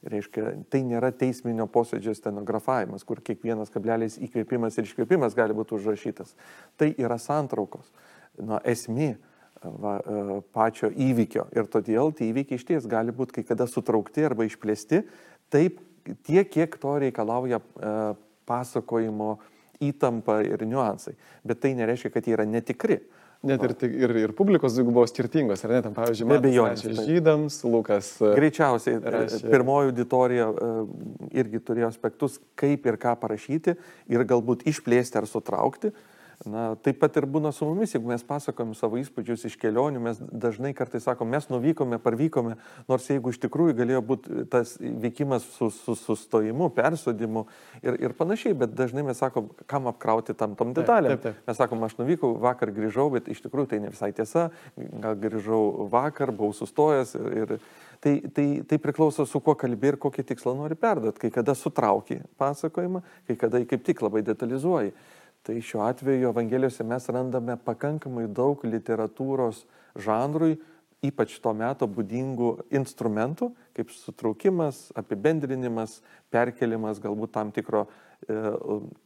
Reiškia, 0.02 0.56
tai 0.74 0.82
nėra 0.82 1.12
teisminio 1.14 1.68
posėdžio 1.70 2.16
stenografavimas, 2.18 3.04
kur 3.06 3.20
kiekvienas 3.22 3.70
kablelis 3.70 4.18
įkvėpimas 4.18 4.80
ir 4.80 4.88
iškvėpimas 4.88 5.36
gali 5.38 5.54
būti 5.54 5.76
užrašytas. 5.78 6.34
Tai 6.82 6.90
yra 6.98 7.20
santraukos. 7.22 7.92
Na, 8.42 8.58
esmė 8.66 9.12
va, 9.62 10.00
e, 10.02 10.40
pačio 10.56 10.90
įvykio. 10.90 11.46
Ir 11.54 11.70
todėl 11.70 12.16
tie 12.18 12.32
įvykiai 12.32 12.58
iš 12.58 12.66
ties 12.66 12.90
gali 12.90 13.14
būti 13.14 13.38
kai 13.38 13.46
kada 13.52 13.70
sutraukti 13.70 14.26
arba 14.26 14.48
išplėsti 14.50 15.04
taip 15.54 15.78
tiek, 16.26 16.50
kiek 16.50 16.78
to 16.82 16.96
reikalauja 17.06 17.62
e, 17.62 17.96
pasakojimo 18.50 19.36
įtampa 19.82 20.42
ir 20.46 20.64
niuansai. 20.68 21.16
Bet 21.48 21.62
tai 21.64 21.74
nereiškia, 21.80 22.14
kad 22.14 22.28
jie 22.28 22.38
yra 22.38 22.46
netikri. 22.50 23.02
Net 23.42 23.64
ir, 23.66 23.72
ir, 23.90 24.12
ir 24.22 24.34
publikos 24.38 24.76
buvo 24.86 25.02
skirtingos, 25.10 25.64
ar 25.66 25.72
ne? 25.74 25.80
Tam, 25.82 25.94
pavyzdžiui, 25.98 26.28
be 26.30 26.36
abejo, 26.38 26.66
žydams, 26.78 27.56
Lukas. 27.66 28.12
E, 28.22 28.36
Greičiausiai, 28.38 29.00
e, 29.00 29.14
rašė. 29.16 29.40
pirmoji 29.50 29.90
auditorija 29.90 30.46
e, 30.52 30.68
irgi 31.42 31.62
turėjo 31.66 31.90
aspektus, 31.90 32.38
kaip 32.60 32.86
ir 32.86 33.00
ką 33.02 33.16
parašyti 33.24 33.74
ir 34.14 34.26
galbūt 34.30 34.68
išplėsti 34.70 35.18
ar 35.18 35.30
sutraukti. 35.30 35.90
Na, 36.42 36.72
taip 36.82 36.98
pat 36.98 37.18
ir 37.20 37.28
būna 37.30 37.52
su 37.54 37.68
mumis, 37.68 37.92
jeigu 37.94 38.10
mes 38.10 38.24
pasakojam 38.26 38.72
savo 38.78 38.98
įspūdžius 38.98 39.44
iš 39.46 39.58
kelionių, 39.62 40.00
mes 40.02 40.22
dažnai 40.32 40.72
kartais 40.74 41.04
sakom, 41.06 41.30
mes 41.30 41.46
nuvykome, 41.52 42.00
parvykome, 42.02 42.56
nors 42.90 43.06
jeigu 43.12 43.30
iš 43.30 43.38
tikrųjų 43.44 43.76
galėjo 43.78 44.02
būti 44.10 44.46
tas 44.50 44.74
vykimas 44.80 45.46
su, 45.58 45.70
su 45.76 45.94
sustojimu, 46.00 46.72
persodimu 46.74 47.46
ir, 47.84 48.00
ir 48.08 48.16
panašiai, 48.18 48.56
bet 48.58 48.74
dažnai 48.74 49.06
mes 49.06 49.22
sakom, 49.22 49.52
kam 49.70 49.92
apkrauti 49.92 50.34
tam 50.38 50.58
tom 50.58 50.74
detalėm. 50.74 51.20
Taip, 51.20 51.28
taip, 51.28 51.38
taip. 51.38 51.46
Mes 51.52 51.62
sakom, 51.62 51.86
aš 51.86 52.00
nuvykau, 52.02 52.34
vakar 52.42 52.74
grįžau, 52.74 53.12
bet 53.14 53.30
iš 53.30 53.46
tikrųjų 53.46 53.76
tai 53.76 53.84
ne 53.86 53.94
visai 53.94 54.10
tiesa, 54.18 54.50
gal 54.76 55.22
grįžau 55.22 55.92
vakar, 55.94 56.34
buvau 56.34 56.58
sustojęs 56.58 57.16
ir, 57.22 57.32
ir 57.44 57.58
Tai, 58.02 58.16
tai, 58.34 58.64
tai 58.66 58.80
priklauso 58.82 59.28
su 59.30 59.38
kuo 59.46 59.54
kalbė 59.54 59.92
ir 59.92 59.96
kokį 60.02 60.24
tikslą 60.32 60.56
nori 60.58 60.74
perduoti. 60.74 61.22
Kai 61.22 61.30
kada 61.36 61.54
sutrauki 61.54 62.16
pasakojimą, 62.42 63.04
kai 63.30 63.36
kada 63.38 63.62
kaip 63.70 63.84
tik 63.86 64.02
labai 64.02 64.24
detalizuoji. 64.26 64.90
Tai 65.42 65.62
šiuo 65.62 65.82
atveju 65.88 66.30
Evangelijose 66.30 66.84
mes 66.86 67.08
randame 67.10 67.56
pakankamai 67.66 68.28
daug 68.30 68.62
literatūros 68.66 69.64
žanrui, 69.98 70.60
ypač 71.02 71.40
to 71.42 71.54
meto 71.58 71.88
būdingų 71.90 72.52
instrumentų, 72.78 73.50
kaip 73.74 73.90
sutraukimas, 73.96 74.92
apibendrinimas, 74.98 75.98
perkelimas 76.30 77.02
galbūt 77.02 77.34
tam 77.34 77.50
tikro 77.56 77.88
e, 77.88 78.38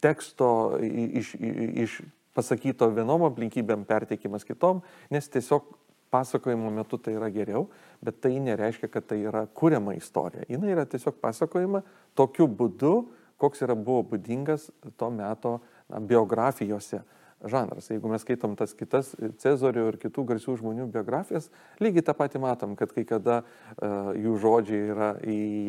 teksto 0.04 0.50
iš, 0.84 1.32
iš 1.40 1.98
pasakyto 2.36 2.90
vienom 2.92 3.24
aplinkybėm 3.30 3.88
perteikimas 3.88 4.44
kitom, 4.44 4.84
nes 5.08 5.32
tiesiog 5.32 5.72
pasakojimo 6.12 6.72
metu 6.72 7.00
tai 7.00 7.16
yra 7.16 7.30
geriau, 7.32 7.70
bet 8.04 8.20
tai 8.24 8.36
nereiškia, 8.44 8.92
kad 8.92 9.08
tai 9.08 9.22
yra 9.24 9.46
kuriama 9.48 9.96
istorija. 9.96 10.44
Jis 10.52 10.68
yra 10.68 10.84
tiesiog 10.88 11.16
pasakojama 11.24 11.82
tokiu 12.16 12.48
būdu, 12.48 12.96
koks 13.40 13.64
yra 13.66 13.76
buvo 13.76 14.04
būdingas 14.12 14.70
to 15.00 15.10
meto 15.12 15.58
biografijose 16.00 17.02
žanras. 17.46 17.90
Jeigu 17.92 18.10
mes 18.10 18.24
skaitom 18.24 18.56
tas 18.58 18.74
kitas 18.78 19.12
Cezorių 19.42 19.90
ir 19.92 19.98
kitų 20.02 20.24
garsių 20.32 20.58
žmonių 20.62 20.88
biografijas, 20.94 21.50
lygiai 21.84 22.06
tą 22.06 22.16
patį 22.18 22.42
matom, 22.44 22.76
kad 22.80 22.94
kai 22.96 23.06
kada 23.08 23.42
uh, 23.44 24.12
jų 24.18 24.36
žodžiai 24.42 24.92
yra 24.96 25.10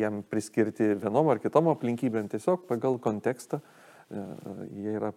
jam 0.01 0.21
priskirti 0.25 0.93
vienom 0.97 1.33
ar 1.33 1.41
kitom 1.43 1.69
aplinkybėm, 1.73 2.31
tiesiog 2.31 2.65
pagal 2.69 2.97
kontekstą 3.03 3.61
uh, 3.61 4.63
jie 4.71 4.95
yra 4.97 5.13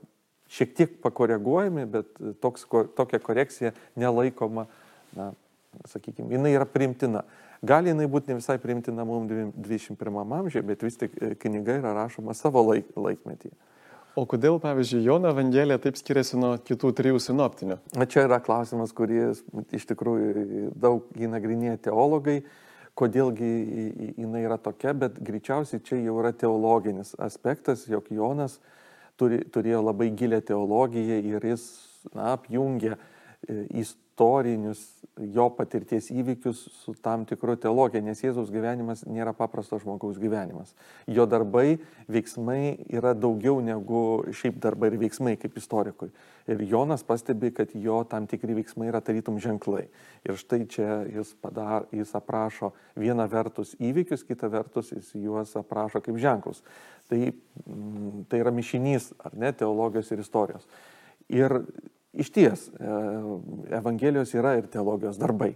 šiek 0.51 0.75
tiek 0.75 0.97
pakoreguojami, 1.03 1.87
bet 1.91 2.11
toks, 2.43 2.67
ko, 2.69 2.83
tokia 2.97 3.21
korekcija 3.23 3.73
nelaikoma, 3.99 4.67
na, 5.17 5.31
sakykime, 5.87 6.33
jinai 6.35 6.57
yra 6.57 6.67
primtina. 6.67 7.23
Gali 7.63 7.93
jinai 7.93 8.09
būti 8.11 8.33
ne 8.33 8.39
visai 8.41 8.57
priimtina 8.59 9.05
mums 9.07 9.31
21 9.31 10.21
amžiuje, 10.25 10.65
bet 10.67 10.83
vis 10.83 10.97
tik 10.99 11.15
e, 11.21 11.35
knyga 11.39 11.77
yra 11.83 11.93
rašoma 11.99 12.35
savo 12.35 12.65
laik, 12.71 12.89
laikmetyje. 12.97 13.53
O 14.19 14.25
kodėl, 14.27 14.59
pavyzdžiui, 14.63 15.05
Jono 15.07 15.31
Evangelija 15.31 15.79
taip 15.83 15.99
skiriasi 15.99 16.39
nuo 16.41 16.57
kitų 16.67 16.91
trijų 16.99 17.21
sinoptinių? 17.23 17.77
Na, 17.95 18.07
čia 18.11 18.25
yra 18.27 18.41
klausimas, 18.43 18.91
kurį 18.97 19.21
iš 19.77 19.87
tikrųjų 19.93 20.71
daug 20.83 21.07
įnagrinėja 21.15 21.79
teologai, 21.87 22.41
kodėlgi 22.99 23.51
jinai 24.19 24.43
yra 24.49 24.59
tokia, 24.59 24.97
bet 24.99 25.21
greičiausiai 25.23 25.83
čia 25.87 26.01
jau 26.01 26.19
yra 26.23 26.33
teologinis 26.35 27.15
aspektas, 27.23 27.87
jog 27.89 28.11
Jonas 28.11 28.59
turi, 29.21 29.45
turėjo 29.47 29.85
labai 29.87 30.11
gilę 30.17 30.41
teologiją 30.43 31.21
ir 31.31 31.47
jis 31.53 31.69
na, 32.11 32.33
apjungia 32.35 32.97
e, 32.97 33.63
istorinius 34.21 35.01
jo 35.17 35.47
patirties 35.57 36.11
įvykius 36.13 36.59
su 36.85 36.93
tam 37.01 37.25
tikru 37.25 37.55
teologija, 37.57 38.03
nes 38.05 38.21
Jėzaus 38.21 38.51
gyvenimas 38.53 39.03
nėra 39.09 39.33
paprasto 39.37 39.79
žmogaus 39.81 40.19
gyvenimas. 40.21 40.75
Jo 41.09 41.25
darbai, 41.27 41.79
veiksmai 42.09 42.85
yra 42.93 43.15
daugiau 43.15 43.61
negu 43.65 44.25
šiaip 44.33 44.59
darbai 44.61 44.91
ir 44.93 44.99
veiksmai 45.01 45.37
kaip 45.41 45.57
istorikui. 45.57 46.11
Ir 46.49 46.61
Jonas 46.69 47.05
pastebi, 47.05 47.51
kad 47.53 47.73
jo 47.75 48.03
tam 48.05 48.27
tikri 48.29 48.57
veiksmai 48.59 48.91
yra 48.91 49.01
tarytum 49.01 49.39
ženklai. 49.41 49.87
Ir 50.25 50.37
štai 50.37 50.67
čia 50.69 51.05
jis, 51.09 51.33
padar, 51.41 51.87
jis 51.93 52.13
aprašo 52.17 52.75
vieną 53.01 53.29
vertus 53.29 53.73
įvykius, 53.81 54.27
kitą 54.29 54.51
vertus 54.53 54.93
jis 54.93 55.15
juos 55.17 55.57
aprašo 55.57 56.03
kaip 56.05 56.21
ženklus. 56.21 56.61
Tai, 57.09 57.33
mm, 57.65 58.27
tai 58.29 58.45
yra 58.45 58.53
mišinys, 58.53 59.15
ar 59.25 59.33
ne, 59.33 59.53
teologijos 59.53 60.13
ir 60.13 60.21
istorijos. 60.21 60.69
Ir 61.31 61.61
Iš 62.13 62.31
ties, 62.35 62.69
e, 62.69 62.95
Evangelijos 63.77 64.35
yra 64.35 64.57
ir 64.59 64.67
teologijos 64.67 65.19
darbai, 65.19 65.53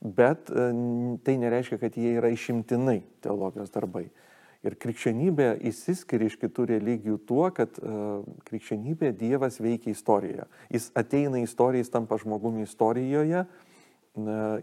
bet 0.00 0.48
e, 0.48 0.68
tai 1.24 1.36
nereiškia, 1.40 1.78
kad 1.82 1.96
jie 2.00 2.14
yra 2.16 2.30
išimtinai 2.32 3.02
teologijos 3.24 3.72
darbai. 3.74 4.06
Ir 4.64 4.78
krikščionybė 4.80 5.50
įsiskiria 5.68 6.30
iš 6.30 6.38
kitų 6.40 6.64
religijų 6.70 7.18
tuo, 7.28 7.42
kad 7.52 7.76
uh, 7.82 8.22
krikščionybė 8.48 9.10
Dievas 9.12 9.58
veikia 9.60 9.92
istorijoje. 9.92 10.46
Jis 10.72 10.86
ateina 10.96 11.42
istoriją, 11.44 11.84
jis 11.84 11.92
tampa 11.92 12.16
žmogumi 12.22 12.64
istorijoje, 12.64 13.42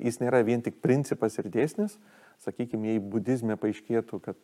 jis 0.02 0.18
nėra 0.24 0.42
vien 0.48 0.66
tik 0.66 0.80
principas 0.82 1.38
ir 1.38 1.52
dėsnis. 1.54 2.00
Sakykime, 2.42 2.96
jei 2.96 3.04
budizme 3.14 3.54
paaiškėtų, 3.62 4.18
kad, 4.26 4.40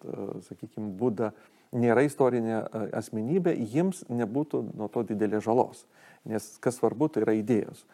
sakykime, 0.45 0.91
Buda 0.99 1.31
nėra 1.73 2.03
istorinė 2.05 2.59
asmenybė, 2.93 3.55
jiems 3.57 4.03
nebūtų 4.13 4.61
nuo 4.77 4.91
to 4.93 5.07
didelės 5.09 5.47
žalos. 5.47 5.87
Nes 6.25 6.55
kas 6.63 6.79
svarbu, 6.79 7.09
tai 7.11 7.25
yra 7.25 7.35
idėjos. 7.37 7.85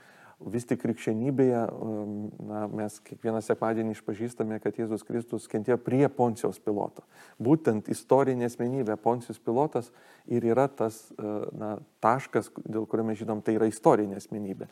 Vis 0.54 0.66
tik 0.68 0.82
krikščionybėje 0.82 1.60
um, 1.72 2.16
na, 2.44 2.66
mes 2.68 2.98
kiekvieną 3.06 3.40
sekmadienį 3.46 3.94
išpažįstame, 3.96 4.58
kad 4.64 4.76
Jėzus 4.80 5.06
Kristus 5.08 5.46
kentėjo 5.52 5.78
prie 5.80 6.04
Poncijos 6.12 6.60
piloto. 6.64 7.06
Būtent 7.40 7.88
istorinė 7.94 8.50
asmenybė 8.50 8.98
Poncijos 9.00 9.40
pilotas 9.40 9.92
ir 10.28 10.44
yra 10.50 10.68
tas 10.68 11.06
uh, 11.16 11.46
na, 11.56 11.78
taškas, 12.04 12.52
dėl 12.66 12.90
kurio 12.90 13.08
mes 13.08 13.22
žinom, 13.22 13.44
tai 13.46 13.56
yra 13.60 13.70
istorinė 13.72 14.20
asmenybė. 14.20 14.68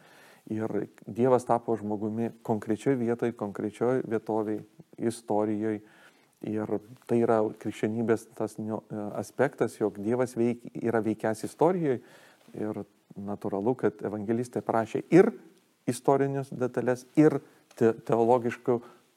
Ir 0.51 0.87
Dievas 1.05 1.45
tapo 1.47 1.77
žmogumi 1.77 2.31
konkrečioje 2.43 2.97
vietoje, 2.99 3.37
konkrečioje 3.37 4.01
vietoviai, 4.09 4.63
istorijoje. 4.97 5.83
Ir 6.49 6.71
tai 7.05 7.19
yra 7.21 7.37
krikščionybės 7.61 8.25
tas 8.33 8.57
aspektas, 9.13 9.75
jog 9.77 9.99
Dievas 10.01 10.33
veik, 10.33 10.63
yra 10.81 11.03
veikęs 11.05 11.45
istorijoje 11.45 11.99
ir 12.57 12.81
natūralu, 13.17 13.75
kad 13.79 14.03
evangelistė 14.05 14.61
prašė 14.65 15.03
ir 15.13 15.31
istorinius 15.89 16.51
detalės, 16.53 17.05
ir 17.19 17.39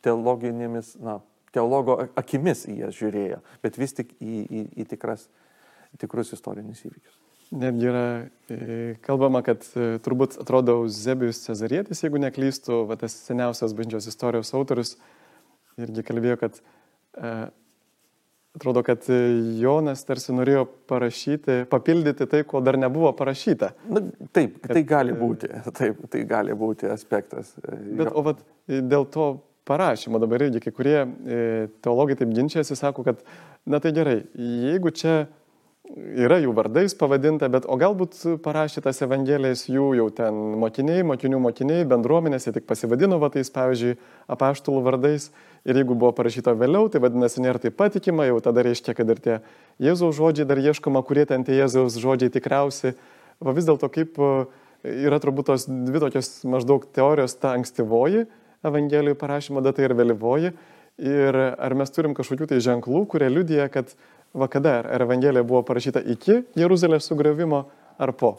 teologinėmis, 0.05 0.95
na, 1.03 1.19
teologo 1.55 1.99
akimis 2.19 2.67
į 2.71 2.79
jas 2.85 2.97
žiūrėjo, 2.99 3.41
bet 3.63 3.79
vis 3.79 3.95
tik 3.97 4.15
į, 4.19 4.41
į, 4.43 4.65
į 4.83 4.89
tikras, 4.95 5.29
tikrus 6.01 6.35
istorinius 6.37 6.83
įvykius. 6.87 7.21
Netgi 7.55 7.87
yra 7.87 8.07
e, 8.51 8.57
kalbama, 9.05 9.43
kad 9.47 9.67
e, 9.77 9.99
turbūt 10.03 10.39
atrodo 10.43 10.79
Zebijus 10.91 11.43
Cezarietis, 11.45 12.01
jeigu 12.03 12.19
neklystų, 12.23 12.81
va, 12.89 12.97
tas 12.99 13.15
seniausias 13.29 13.77
bažnyčios 13.77 14.09
istorijos 14.11 14.51
autorius, 14.57 14.97
irgi 15.79 16.03
kalbėjo, 16.09 16.39
kad 16.41 16.59
e, 16.59 17.35
atrodo, 18.55 18.83
kad 18.87 19.07
Jonas 19.59 20.05
tarsi 20.07 20.35
norėjo 20.35 20.67
parašyti, 20.91 21.65
papildyti 21.71 22.27
tai, 22.31 22.45
ko 22.47 22.63
dar 22.65 22.79
nebuvo 22.81 23.11
parašyta. 23.17 23.73
Na, 23.91 24.05
taip, 24.37 24.61
kad, 24.63 24.77
tai 24.77 24.85
gali 24.89 25.17
būti, 25.19 25.51
taip, 25.75 26.05
tai 26.11 26.23
gali 26.29 26.55
būti 26.59 26.91
aspektas. 26.91 27.55
Bet, 27.65 28.13
o 28.15 28.23
vat, 28.27 28.45
dėl 28.69 29.09
to 29.11 29.33
parašymo 29.69 30.21
dabar 30.23 30.45
irgi 30.47 30.61
kai 30.63 30.75
kurie 30.77 30.99
e, 31.01 31.39
teologai 31.85 32.19
taip 32.21 32.35
ginčiasi, 32.37 32.77
sako, 32.79 33.07
kad, 33.07 33.25
na 33.67 33.81
tai 33.83 33.95
gerai, 33.97 34.21
jeigu 34.37 34.93
čia 34.95 35.25
yra 35.95 36.39
jų 36.41 36.55
vardais 36.57 36.95
pavadinta, 36.97 37.49
bet 37.53 37.67
o 37.69 37.77
galbūt 37.81 38.17
parašė 38.45 38.83
tas 38.87 39.03
evangelijas 39.05 39.67
jų 39.69 39.91
jau 39.99 40.07
ten 40.17 40.37
mokiniai, 40.61 41.05
mokinių 41.07 41.41
mokiniai, 41.45 41.89
bendruomenės, 41.89 42.49
jie 42.49 42.55
tik 42.57 42.69
pasivadino 42.69 43.19
va 43.21 43.29
tais, 43.35 43.51
pavyzdžiui, 43.53 43.99
apaštulų 44.33 44.85
vardais 44.87 45.29
ir 45.65 45.81
jeigu 45.81 45.97
buvo 45.97 46.13
parašyta 46.17 46.55
vėliau, 46.59 46.89
tai 46.93 47.01
vadinasi 47.03 47.43
nėra 47.45 47.63
taip 47.63 47.77
patikima, 47.79 48.27
jau 48.29 48.41
tada 48.45 48.65
reiškia, 48.67 48.95
kad 48.97 49.11
ir 49.11 49.21
tie 49.25 49.39
Jėzaus 49.83 50.17
žodžiai 50.19 50.47
dar 50.49 50.61
ieškoma, 50.61 51.03
kurie 51.07 51.25
ten 51.29 51.45
tie 51.47 51.57
Jėzaus 51.59 51.97
žodžiai 52.01 52.33
tikriausiai. 52.35 52.95
Va 53.43 53.55
vis 53.57 53.67
dėlto 53.67 53.89
kaip 53.93 54.21
e, 54.21 54.31
yra 55.09 55.19
turbūt 55.23 55.51
tos 55.51 55.67
dvi 55.69 56.03
tokios 56.05 56.31
maždaug 56.47 56.87
teorijos, 56.95 57.37
ta 57.41 57.55
ankstyvoji 57.59 58.27
Evangelijų 58.65 59.19
parašymo 59.21 59.61
data 59.65 59.85
ir 59.85 59.93
vėlyvoji. 59.97 60.55
Ir 61.05 61.37
ar 61.37 61.75
mes 61.77 61.91
turim 61.93 62.15
kažkokių 62.17 62.53
tai 62.53 62.61
ženklų, 62.65 63.03
kurie 63.11 63.29
liudija, 63.29 63.67
kad 63.73 63.91
va 64.33 64.49
kada, 64.49 64.79
ar 64.87 65.05
Evangelija 65.05 65.45
buvo 65.47 65.65
parašyta 65.67 66.05
iki 66.15 66.45
Jeruzalės 66.59 67.11
sugriovimo 67.11 67.65
ar 67.99 68.15
po? 68.17 68.37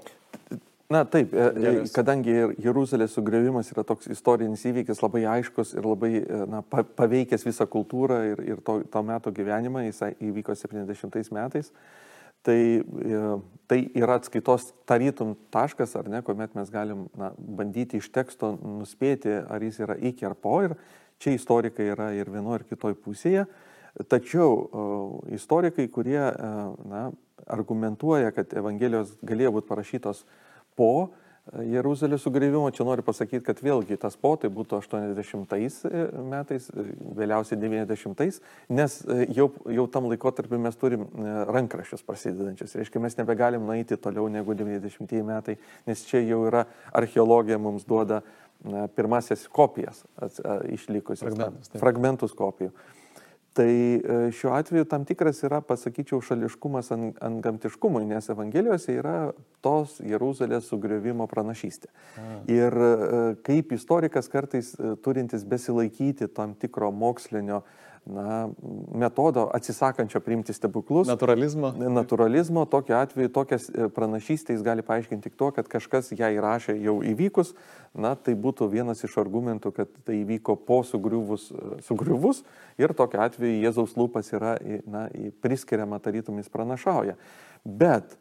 Na 0.89 1.01
taip, 1.09 1.31
e, 1.33 1.45
e, 1.57 1.69
kadangi 1.89 2.33
Jeruzalės 2.61 3.15
sugriovimas 3.17 3.71
yra 3.73 3.81
toks 3.87 4.05
istorinis 4.13 4.67
įvykis 4.69 4.99
labai 5.01 5.23
aiškus 5.31 5.71
ir 5.73 5.87
labai 5.89 6.11
e, 6.19 6.41
na, 6.51 6.59
paveikęs 6.61 7.45
visą 7.47 7.65
kultūrą 7.65 8.19
ir, 8.29 8.43
ir 8.53 8.61
to, 8.61 8.77
to 8.93 9.01
meto 9.01 9.33
gyvenimą, 9.33 9.81
jis 9.87 10.03
įvyko 10.13 10.53
70 10.53 11.33
metais, 11.33 11.71
tai, 12.45 12.59
tai 13.65 13.79
yra 13.97 14.19
atskaitos 14.19 14.69
tarytum 14.85 15.33
taškas, 15.49 15.97
ar 15.97 16.11
ne, 16.13 16.21
kuomet 16.21 16.53
mes 16.53 16.69
galim 16.69 17.07
na, 17.17 17.31
bandyti 17.33 17.97
iš 17.97 18.11
teksto 18.13 18.53
nuspėti, 18.53 19.33
ar 19.41 19.65
jis 19.65 19.81
yra 19.87 19.97
iki 19.97 20.29
ar 20.29 20.37
po 20.37 20.59
ir 20.67 20.77
čia 21.17 21.33
istorikai 21.33 21.89
yra 21.95 22.11
ir 22.13 22.29
vienoje 22.29 22.61
ir 22.61 22.69
kitoje 22.69 23.01
pusėje. 23.01 23.49
Tačiau 24.11 25.23
istorikai, 25.33 25.87
kurie 25.89 26.21
na, 26.21 27.07
argumentuoja, 27.49 28.35
kad 28.35 28.53
Evangelijos 28.53 29.15
galėjo 29.25 29.55
būti 29.55 29.71
parašytos 29.71 30.25
po 30.77 30.91
Jeruzalės 31.45 32.23
sugrįvimo, 32.25 32.65
čia 32.73 32.87
noriu 32.87 33.03
pasakyti, 33.05 33.43
kad 33.45 33.59
vėlgi 33.61 33.99
tas 34.01 34.15
po 34.17 34.31
tai 34.41 34.49
būtų 34.49 34.79
80 34.81 35.53
e, 35.53 36.05
metais, 36.25 36.65
e, 36.73 36.85
vėliausiai 37.19 37.59
90, 37.61 38.39
nes 38.73 38.95
e, 39.05 39.17
jau, 39.37 39.51
jau 39.69 39.85
tam 39.93 40.09
laikotarpiu 40.09 40.57
mes 40.63 40.79
turim 40.81 41.05
rankraščius 41.53 42.01
prasidedančius. 42.07 42.73
Reiškia, 42.81 43.03
mes 43.03 43.17
nebegalim 43.19 43.69
nueiti 43.69 43.97
toliau 44.01 44.25
negu 44.33 44.57
90 44.57 45.21
metai, 45.27 45.59
nes 45.85 46.03
čia 46.09 46.23
jau 46.25 46.41
yra 46.49 46.65
archeologija 46.97 47.61
mums 47.61 47.85
duoda 47.85 48.23
pirmasis 48.97 49.45
kopijas 49.53 50.01
išlikusias, 50.73 51.27
fragmentus, 51.29 51.73
fragmentus 51.77 52.33
kopijų. 52.33 52.71
Tai 53.55 53.71
e, 53.71 53.99
šiuo 54.35 54.51
atveju 54.51 54.83
tam 54.91 55.05
tikras 55.07 55.37
yra, 55.47 55.61
pasakyčiau, 55.63 56.19
šališkumas 56.27 56.91
ant, 56.91 57.21
ant 57.23 57.39
gamtiškumui, 57.43 58.03
nes 58.09 58.27
Evangelijose 58.33 58.97
yra 58.99 59.13
tos 59.63 60.01
Jeruzalės 60.03 60.67
sugriovimo 60.67 61.23
pranašystė. 61.31 61.87
A. 62.19 62.25
Ir 62.51 62.75
e, 62.75 62.91
kaip 63.47 63.71
istorikas 63.77 64.27
kartais 64.33 64.73
e, 64.75 64.97
turintis 65.05 65.47
besilaikyti 65.47 66.27
tam 66.35 66.51
tikro 66.59 66.91
mokslinio 66.91 67.61
uh, 67.61 67.84
na, 68.05 68.49
metodo 68.93 69.49
atsisakančio 69.53 70.19
priimti 70.19 70.53
stebuklus. 70.53 71.07
Naturalizmo. 71.07 71.73
Naturalizmo, 71.77 72.65
tokiu 72.65 72.95
atveju 72.95 73.31
tokias 73.33 73.69
e, 73.69 73.87
pranašystės 73.89 74.61
gali 74.65 74.85
paaiškinti 74.85 75.29
tik 75.29 75.37
to, 75.39 75.49
kad 75.55 75.69
kažkas 75.71 76.11
ją 76.13 76.29
įrašė 76.37 76.77
jau 76.83 76.99
įvykus. 77.05 77.55
Na, 77.95 78.13
tai 78.15 78.35
būtų 78.35 78.67
vienas 78.69 79.01
iš 79.07 79.15
argumentų, 79.21 79.71
kad 79.75 79.91
tai 80.05 80.19
įvyko 80.21 80.57
po 80.67 80.81
sugriuvus, 80.85 81.47
e, 81.49 81.79
sugriuvus 81.87 82.43
ir 82.81 82.93
tokiu 82.93 83.23
atveju 83.25 83.63
Jėzaus 83.63 83.97
lūpas 83.97 84.29
yra 84.35 84.57
na, 84.85 85.07
priskiriama 85.41 85.99
tarytum 86.03 86.37
jis 86.41 86.51
pranašauja. 86.53 87.17
Bet 87.65 88.17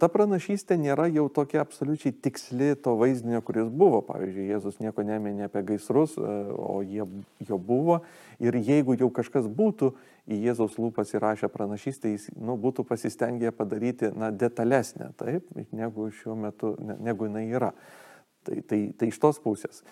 ta 0.00 0.08
pranašystė 0.08 0.78
nėra 0.80 1.10
jau 1.12 1.26
tokia 1.28 1.60
absoliučiai 1.60 2.14
tiksli 2.24 2.70
to 2.80 2.94
vaizdinio, 2.96 3.42
kuris 3.44 3.68
buvo. 3.68 4.00
Pavyzdžiui, 4.06 4.46
Jėzus 4.48 4.78
nieko 4.80 5.04
neminė 5.04 5.50
apie 5.50 5.60
gaisrus, 5.68 6.14
e, 6.16 6.36
o 6.56 6.80
jie 6.80 7.04
jo 7.48 7.58
buvo. 7.60 7.98
Ir 8.40 8.56
jeigu 8.56 8.96
jau 8.96 9.10
kažkas 9.12 9.50
būtų 9.52 9.90
į 10.32 10.38
Jėzaus 10.46 10.78
lūpas 10.80 11.12
įrašę 11.12 11.50
pranašystę, 11.52 12.14
jis 12.14 12.30
nu, 12.32 12.56
būtų 12.56 12.86
pasistengę 12.88 13.52
padaryti 13.52 14.08
na, 14.16 14.30
detalesnę, 14.32 15.10
taip, 15.20 15.50
negu 15.72 16.08
šiuo 16.22 16.38
metu, 16.46 16.72
negu 16.80 17.28
jinai 17.28 17.44
yra. 17.52 17.74
Tai, 18.42 18.56
tai, 18.66 18.78
tai 18.98 19.06
iš 19.06 19.20
tos 19.22 19.36
pusės. 19.38 19.84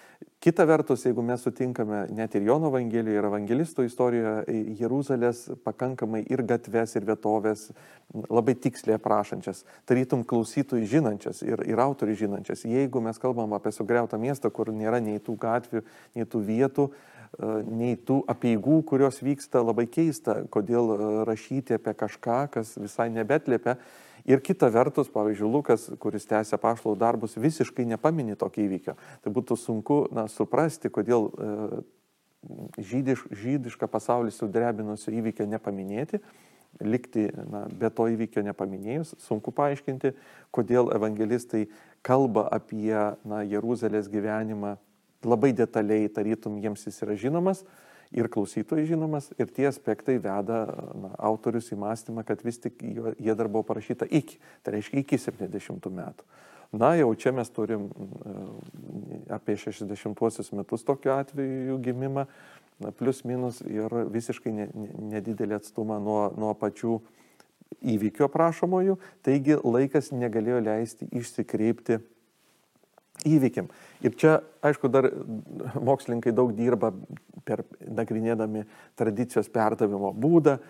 Kita 0.42 0.64
vertus, 0.66 1.04
jeigu 1.06 1.22
mes 1.22 1.42
sutinkame 1.44 2.00
net 2.16 2.32
ir 2.34 2.48
Jono 2.48 2.72
Evangelijoje 2.72 3.20
ir 3.20 3.28
evangelistų 3.28 3.84
istorijoje 3.86 4.56
Jeruzalės 4.80 5.44
pakankamai 5.62 6.24
ir 6.26 6.42
gatves, 6.48 6.96
ir 6.98 7.06
vietovės 7.06 7.68
labai 8.26 8.56
tiksliai 8.58 8.96
aprašančias, 8.98 9.62
tarytum 9.86 10.24
klausytojų 10.26 10.88
žinančias 10.90 11.44
ir, 11.46 11.62
ir 11.62 11.84
autorių 11.84 12.18
žinančias. 12.24 12.66
Jeigu 12.66 13.04
mes 13.04 13.22
kalbam 13.22 13.54
apie 13.54 13.70
sugriautą 13.76 14.18
miestą, 14.18 14.50
kur 14.50 14.74
nėra 14.74 14.98
nei 15.04 15.22
tų 15.22 15.36
gatvių, 15.38 15.84
nei 16.18 16.26
tų 16.26 16.42
vietų, 16.50 16.90
e, 16.90 17.54
nei 17.70 17.94
tų 17.94 18.18
apieigų, 18.34 18.82
kurios 18.90 19.22
vyksta, 19.22 19.62
labai 19.62 19.86
keista, 19.86 20.40
kodėl 20.50 20.96
e, 20.96 21.10
rašyti 21.30 21.78
apie 21.78 21.94
kažką, 22.02 22.42
kas 22.58 22.74
visai 22.82 23.12
nebetlėpia 23.14 23.78
Ir 24.28 24.42
kita 24.44 24.68
vertus, 24.72 25.08
pavyzdžiui, 25.12 25.48
Lukas, 25.48 25.86
kuris 26.00 26.26
tęsia 26.28 26.58
pašlau 26.60 26.96
darbus, 26.98 27.38
visiškai 27.40 27.86
nepaminė 27.94 28.36
tokio 28.40 28.64
įvykio. 28.66 28.96
Tai 29.24 29.32
būtų 29.32 29.56
sunku 29.56 30.02
na, 30.14 30.26
suprasti, 30.28 30.90
kodėl 30.92 31.30
e, 31.30 31.80
žydiš, 32.90 33.24
žydišką 33.32 33.88
pasaulį 33.90 34.34
sudrebinusio 34.34 35.14
įvykio 35.14 35.48
nepaminėti, 35.48 36.20
likti 36.84 37.28
na, 37.50 37.64
be 37.72 37.90
to 37.90 38.06
įvykio 38.12 38.44
nepaminėjus. 38.46 39.16
Sunku 39.24 39.54
paaiškinti, 39.56 40.14
kodėl 40.54 40.92
evangelistai 40.94 41.66
kalba 42.06 42.46
apie 42.52 42.94
na, 43.24 43.42
Jeruzalės 43.42 44.10
gyvenimą 44.12 44.76
labai 45.24 45.52
detaliai, 45.56 46.08
tarytum 46.12 46.60
jiems 46.60 46.86
jis 46.88 47.02
yra 47.04 47.16
žinomas 47.18 47.64
ir 48.12 48.28
klausytojai 48.32 48.88
žinomas, 48.88 49.30
ir 49.38 49.50
tie 49.54 49.68
aspektai 49.70 50.18
veda 50.22 50.64
na, 50.98 51.12
autorius 51.30 51.70
į 51.74 51.78
mąstymą, 51.80 52.24
kad 52.26 52.42
vis 52.46 52.58
tik 52.62 52.82
jie 52.82 53.34
dar 53.38 53.48
buvo 53.48 53.64
parašyta 53.70 54.08
iki, 54.10 54.40
tai 54.64 54.78
reiškia 54.78 55.02
iki 55.04 55.18
70 55.20 55.90
metų. 55.94 56.26
Na, 56.70 56.92
jau 56.94 57.10
čia 57.18 57.32
mes 57.34 57.48
turim 57.50 57.88
apie 59.30 59.56
60 59.58 60.54
metus 60.54 60.86
tokiu 60.86 61.16
atveju 61.16 61.78
gimimą, 61.82 62.26
plus 62.98 63.24
minus 63.26 63.58
ir 63.66 63.92
visiškai 64.10 64.52
nedidelį 64.54 65.58
atstumą 65.58 65.98
nuo, 66.02 66.20
nuo 66.38 66.54
pačių 66.54 67.00
įvykių 67.94 68.26
aprašomojų, 68.26 68.96
taigi 69.26 69.58
laikas 69.62 70.10
negalėjo 70.14 70.62
leisti 70.64 71.10
išsikreipti 71.20 72.00
įvykiam. 73.26 73.68
Ir 74.04 74.16
čia, 74.18 74.38
aišku, 74.64 74.88
dar 74.92 75.10
mokslininkai 75.76 76.32
daug 76.36 76.52
dirba 76.56 76.92
per 77.44 77.64
nagrinėdami 77.84 78.64
tradicijos 78.98 79.50
perdavimo 79.52 80.12
būdą 80.16 80.56
e, 80.56 80.62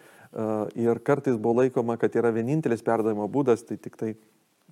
ir 0.83 1.03
kartais 1.07 1.39
buvo 1.39 1.63
laikoma, 1.63 1.99
kad 2.01 2.15
yra 2.19 2.33
vienintelis 2.35 2.85
perdavimo 2.87 3.29
būdas, 3.31 3.65
tai 3.67 3.79
tik 3.79 3.99
tai 4.01 4.15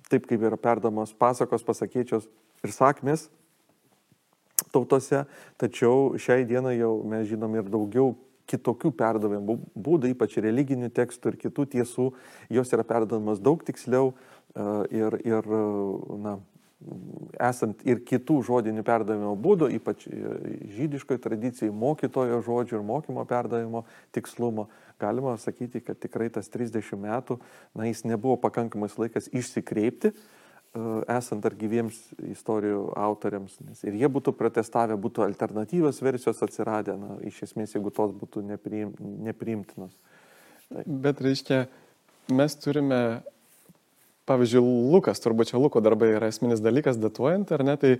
taip 0.09 0.25
kaip 0.29 0.41
yra 0.41 0.57
perdamos 0.57 1.13
pasakos, 1.13 1.63
pasakėčios 1.65 2.25
ir 2.65 2.73
sakmės 2.73 3.27
tautose, 4.73 5.23
tačiau 5.57 6.17
šiai 6.19 6.45
dienai 6.47 6.77
jau 6.79 6.99
mes 7.07 7.27
žinom 7.29 7.55
ir 7.57 7.69
daugiau 7.71 8.13
kitokių 8.49 8.91
perdavimo 8.97 9.59
būdų, 9.77 10.09
ypač 10.15 10.39
religinių 10.41 10.89
tekstų 10.93 11.33
ir 11.33 11.37
kitų 11.43 11.65
tiesų, 11.75 12.07
jos 12.49 12.73
yra 12.73 12.85
perdavimas 12.87 13.41
daug 13.43 13.61
tiksliau 13.65 14.11
e, 14.11 14.63
ir, 14.97 15.19
ir 15.21 15.51
na, 16.25 16.39
esant 17.39 17.81
ir 17.87 17.99
kitų 18.07 18.39
žodinių 18.47 18.83
perdavimo 18.87 19.33
būdų, 19.39 19.67
ypač 19.75 20.05
žydiškoje 20.07 21.19
tradicijai, 21.23 21.73
mokytojo 21.75 22.39
žodžių 22.45 22.77
ir 22.79 22.85
mokymo 22.87 23.25
perdavimo 23.27 23.83
tikslumo, 24.15 24.69
galima 24.99 25.35
sakyti, 25.39 25.81
kad 25.83 25.99
tikrai 25.99 26.29
tas 26.31 26.47
30 26.51 26.95
metų, 27.03 27.39
na, 27.75 27.87
jis 27.89 28.05
nebuvo 28.07 28.37
pakankamas 28.39 28.95
laikas 28.99 29.27
išsikreipti, 29.35 30.13
e, 30.13 30.85
esant 31.17 31.47
ar 31.47 31.57
gyviems 31.59 31.99
istorijų 32.31 32.85
autoriams. 32.99 33.57
Nes 33.67 33.83
ir 33.83 33.99
jie 33.99 34.11
būtų 34.11 34.35
protestavę, 34.39 34.95
būtų 34.99 35.25
alternatyvios 35.27 35.99
versijos 36.05 36.39
atsiradę, 36.47 36.95
na, 36.99 37.17
iš 37.27 37.43
esmės, 37.49 37.75
jeigu 37.75 37.91
tos 37.91 38.15
būtų 38.15 38.45
nepriim, 38.53 38.95
nepriimtinos. 39.27 39.99
Tai. 40.69 40.87
Bet 41.07 41.19
reiškia, 41.25 41.65
mes 42.31 42.55
turime 42.61 43.01
pavyzdžiui, 44.29 44.61
Lukas, 44.93 45.21
turbūt 45.23 45.51
čia 45.51 45.59
Luko 45.61 45.81
darbai 45.83 46.11
yra 46.13 46.29
esminis 46.29 46.61
dalykas 46.63 46.99
datuojant, 47.01 47.51
ar 47.55 47.65
ne, 47.65 47.75
tai 47.81 47.95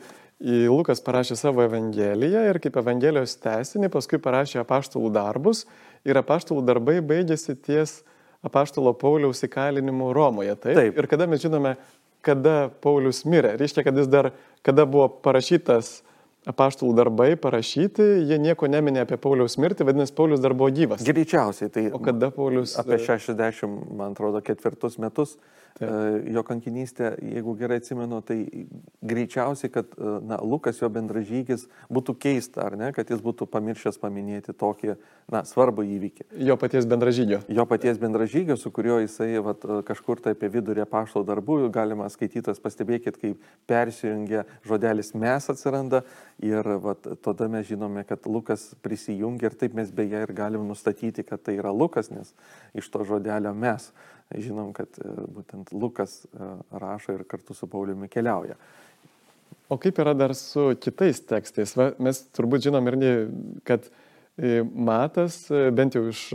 Lukas 0.69 1.01
parašė 1.05 1.37
savo 1.39 1.65
Evangeliją 1.65 2.45
ir 2.51 2.61
kaip 2.63 2.77
Evangelijos 2.79 3.35
tesinį, 3.41 3.89
paskui 3.93 4.21
parašė 4.21 4.61
apaštalų 4.63 5.11
darbus 5.17 5.65
ir 6.07 6.19
apaštalų 6.21 6.63
darbai 6.67 6.99
baigėsi 7.05 7.57
ties 7.57 7.99
apaštalo 8.45 8.93
Pauliaus 8.95 9.43
įkalinimu 9.43 10.13
Romoje. 10.15 10.55
Taip? 10.55 10.77
taip. 10.77 10.99
Ir 10.99 11.09
kada 11.11 11.27
mes 11.27 11.41
žinome, 11.43 11.75
kada 12.25 12.69
Paulius 12.83 13.25
mirė, 13.27 13.55
reiškia, 13.59 13.83
kad 13.87 13.97
jis 13.99 14.07
dar, 14.11 14.31
kada 14.65 14.85
buvo 14.87 15.09
parašytas 15.23 15.99
apaštalų 16.47 16.93
darbai 16.95 17.33
parašyti, 17.39 18.05
jie 18.29 18.37
nieko 18.41 18.69
neminė 18.71 19.03
apie 19.03 19.19
Pauliaus 19.21 19.57
mirtį, 19.59 19.85
vadinasi, 19.89 20.15
Paulius 20.15 20.41
dar 20.43 20.55
buvo 20.57 20.71
gyvas. 20.73 21.03
Greičiausiai, 21.05 21.71
tai. 21.73 21.89
O 21.93 21.99
kada 22.03 22.31
Paulius. 22.33 22.77
Apie 22.79 22.99
60, 23.03 23.67
man 23.99 24.15
atrodo, 24.15 24.41
ketvirtus 24.45 24.97
metus 25.03 25.35
Taip. 25.79 26.25
Jo 26.33 26.41
kankinystė, 26.43 27.13
jeigu 27.23 27.53
gerai 27.59 27.77
atsimenu, 27.79 28.19
tai 28.25 28.37
greičiausiai, 29.05 29.71
kad 29.71 29.93
na, 30.25 30.39
Lukas, 30.43 30.81
jo 30.81 30.89
bendražygis, 30.91 31.67
būtų 31.93 32.15
keista, 32.19 32.65
ar 32.65 32.75
ne, 32.79 32.89
kad 32.95 33.07
jis 33.11 33.21
būtų 33.23 33.47
pamiršęs 33.47 33.99
paminėti 34.01 34.55
tokį 34.59 34.97
na, 35.31 35.45
svarbų 35.47 35.85
įvykį. 35.95 36.27
Jo 36.49 36.57
paties 36.59 36.87
bendražygio. 36.89 37.39
Jo 37.47 37.63
paties 37.69 38.01
bendražygio, 38.01 38.57
su 38.59 38.73
kuriuo 38.75 38.99
jisai 39.05 39.29
vat, 39.45 39.63
kažkur 39.87 40.19
tai 40.25 40.35
apie 40.35 40.51
vidurį 40.51 40.83
pašto 40.89 41.23
darbų, 41.27 41.61
galima 41.71 42.09
skaitytas, 42.11 42.59
pastebėkit, 42.59 43.19
kaip 43.21 43.49
persijungia 43.69 44.43
žodelis 44.67 45.13
mes 45.15 45.49
atsiranda 45.53 46.03
ir 46.43 46.67
vat, 46.83 47.07
tada 47.23 47.47
mes 47.51 47.67
žinome, 47.71 48.03
kad 48.09 48.27
Lukas 48.27 48.73
prisijungia 48.83 49.51
ir 49.51 49.59
taip 49.59 49.79
mes 49.79 49.95
beje 49.95 50.25
ir 50.27 50.35
galim 50.35 50.67
nustatyti, 50.67 51.23
kad 51.23 51.43
tai 51.45 51.59
yra 51.59 51.71
Lukas, 51.71 52.11
nes 52.11 52.35
iš 52.75 52.91
to 52.91 53.07
žodelio 53.07 53.55
mes 53.55 53.91
žinom, 54.37 54.73
kad 54.77 54.99
e, 55.01 55.09
būtent 55.33 55.71
Lukas 55.73 56.23
e, 56.25 56.51
rašo 56.71 57.17
ir 57.17 57.25
kartu 57.29 57.55
su 57.57 57.69
Pauliumi 57.69 58.09
keliauja. 58.11 58.57
O 59.69 59.77
kaip 59.81 60.01
yra 60.01 60.15
dar 60.17 60.33
su 60.37 60.71
kitais 60.81 61.21
tekstais? 61.29 61.75
Va, 61.77 61.91
mes 62.01 62.21
turbūt 62.35 62.67
žinom 62.67 62.89
ir, 62.89 62.99
kad 63.67 63.89
e, 64.37 64.61
Matas, 64.63 65.47
bent 65.73 65.97
jau 65.97 66.07
iš, 66.09 66.27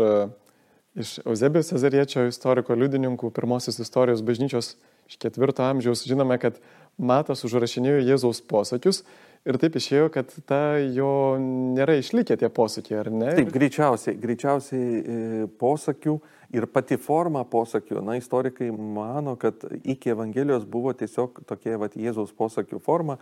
iš 0.99 1.19
Eusebijos 1.25 1.71
Cezariečio 1.73 2.27
istoriko 2.31 2.77
liudininkų, 2.79 3.31
pirmosios 3.35 3.79
istorijos 3.83 4.23
bažnyčios 4.27 4.75
iš 5.11 5.19
ketvirto 5.21 5.67
amžiaus, 5.67 6.07
žinome, 6.09 6.39
kad 6.43 6.59
Matas 6.99 7.43
užrašinėjo 7.47 8.05
Jėzaus 8.07 8.39
posakius 8.47 9.03
ir 9.45 9.59
taip 9.61 9.75
išėjo, 9.77 10.09
kad 10.15 10.31
ta 10.49 10.79
jo 10.79 11.35
nėra 11.43 11.99
išlikę 11.99 12.37
tie 12.39 12.49
posakiai, 12.49 13.01
ar 13.03 13.11
ne? 13.13 13.33
Taip, 13.35 13.51
greičiausiai, 13.55 14.15
greičiausiai 14.23 15.49
posakių 15.61 16.17
Ir 16.55 16.69
pati 16.71 16.97
forma 17.01 17.43
posakių, 17.51 17.99
na, 18.05 18.15
istorikai 18.21 18.69
mano, 18.71 19.35
kad 19.41 19.65
iki 19.83 20.13
Evangelijos 20.13 20.67
buvo 20.71 20.93
tiesiog 20.95 21.41
tokia 21.49 21.81
vat, 21.83 21.97
Jėzaus 21.99 22.31
posakių 22.37 22.79
forma, 22.85 23.19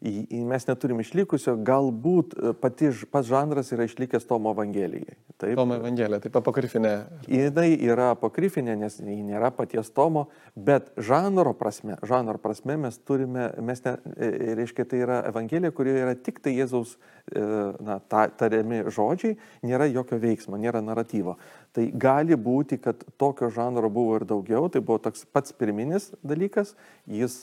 mes 0.00 0.66
neturim 0.68 1.00
išlikusio, 1.00 1.56
galbūt 1.66 2.34
e, 2.36 2.52
pati, 2.60 2.90
pats 3.10 3.28
žanras 3.28 3.72
yra 3.72 3.86
išlikęs 3.88 4.26
Tomo 4.28 4.52
Evangelijai. 4.54 5.16
Taip. 5.36 5.54
Tomo 5.58 5.76
Evangelija, 5.76 6.20
taip 6.24 6.36
apokrifinė. 6.40 6.92
Jinai 7.30 7.68
yra 7.84 8.10
apokrifinė, 8.14 8.76
nes 8.80 8.98
ji 9.00 9.18
nėra 9.24 9.50
paties 9.56 9.90
Tomo, 9.96 10.26
bet 10.56 10.90
žanro 10.96 11.54
prasme, 11.56 11.98
žanro 12.06 12.40
prasme 12.42 12.76
mes 12.80 12.98
turime, 13.08 13.50
mes 13.64 13.84
ne, 13.84 13.94
e, 14.16 14.30
reiškia, 14.60 14.86
tai 14.88 15.02
yra 15.04 15.20
Evangelija, 15.30 15.72
kurioje 15.76 16.04
yra 16.04 16.16
tik 16.16 16.42
tai 16.44 16.56
Jėzaus 16.56 16.96
e, 16.96 17.44
na, 17.84 17.98
ta, 18.00 18.26
tariami 18.28 18.84
žodžiai, 18.92 19.38
nėra 19.66 19.88
jokio 19.92 20.20
veiksmo, 20.22 20.60
nėra 20.60 20.84
naratyvo. 20.84 21.38
Tai 21.76 21.88
gali 21.92 22.36
būti, 22.40 22.80
kad 22.80 23.02
tokio 23.20 23.50
žanro 23.52 23.90
buvo 23.92 24.20
ir 24.20 24.28
daugiau, 24.28 24.70
tai 24.72 24.80
buvo 24.84 25.00
toks 25.04 25.26
pats 25.32 25.52
pirminis 25.56 26.12
dalykas, 26.24 26.72
jis 27.04 27.42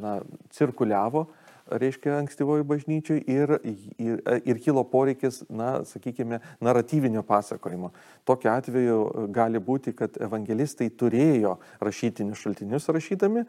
na, 0.00 0.20
cirkuliavo 0.56 1.26
reiškia, 1.66 2.16
ankstyvoji 2.20 2.64
bažnyčiai 2.66 3.22
ir, 3.30 3.52
ir, 3.98 4.20
ir 4.46 4.60
kilo 4.62 4.84
poreikis, 4.86 5.42
na, 5.48 5.82
sakykime, 5.88 6.40
naratyvinio 6.62 7.22
pasakojimo. 7.26 7.90
Tokiu 8.28 8.50
atveju 8.52 8.98
gali 9.34 9.60
būti, 9.62 9.94
kad 9.96 10.18
evangelistai 10.22 10.88
turėjo 10.90 11.56
rašytinius 11.82 12.42
šaltinius 12.42 12.88
rašydami. 12.92 13.44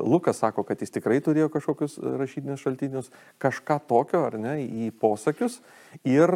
Lukas 0.00 0.40
sako, 0.42 0.64
kad 0.68 0.80
jis 0.80 0.94
tikrai 0.94 1.20
turėjo 1.24 1.50
kažkokius 1.52 1.98
rašytinius 2.20 2.64
šaltinius, 2.64 3.12
kažką 3.42 3.80
tokio, 3.88 4.24
ar 4.28 4.38
ne, 4.40 4.58
į 4.64 4.90
posakius. 5.00 5.60
Ir 6.08 6.32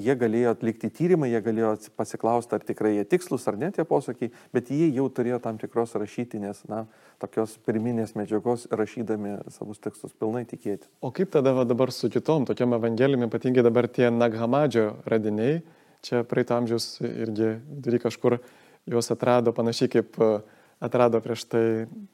jie 0.00 0.14
galėjo 0.16 0.54
atlikti 0.56 0.90
tyrimą, 0.92 1.28
jie 1.30 1.40
galėjo 1.44 1.74
pasiklausti, 1.96 2.56
ar 2.56 2.64
tikrai 2.64 2.96
jie 2.96 3.08
tikslus 3.08 3.44
ar 3.48 3.58
ne 3.60 3.72
tie 3.74 3.84
posakiai, 3.84 4.32
bet 4.56 4.70
jie 4.72 4.88
jau 4.96 5.08
turėjo 5.12 5.40
tam 5.44 5.60
tikros 5.60 5.94
rašytinės, 6.00 6.64
na, 6.70 6.86
tokios 7.22 7.56
pirminės 7.66 8.14
medžiagos 8.18 8.66
rašydami 8.70 9.38
savus 9.54 9.80
tekstus 9.82 10.14
pilnai 10.16 10.44
tikėti. 10.48 10.88
O 11.00 11.12
kaip 11.14 11.32
tada 11.34 11.54
va, 11.56 11.64
dabar 11.68 11.92
su 11.94 12.10
kitom 12.12 12.46
tokiam 12.48 12.76
evangelijom, 12.76 13.26
ypatingai 13.28 13.64
dabar 13.66 13.88
tie 13.88 14.10
Naghamadžio 14.12 14.88
radiniai, 15.08 15.60
čia 16.04 16.22
praeito 16.28 16.56
amžiaus 16.56 16.98
irgi 17.00 17.56
vidury 17.58 18.02
kažkur 18.02 18.38
juos 18.86 19.10
atrado 19.10 19.54
panašiai 19.56 19.92
kaip 19.96 20.18
e, 20.20 20.32
atrado 20.80 21.20
prieš 21.24 21.46
tai 21.50 21.66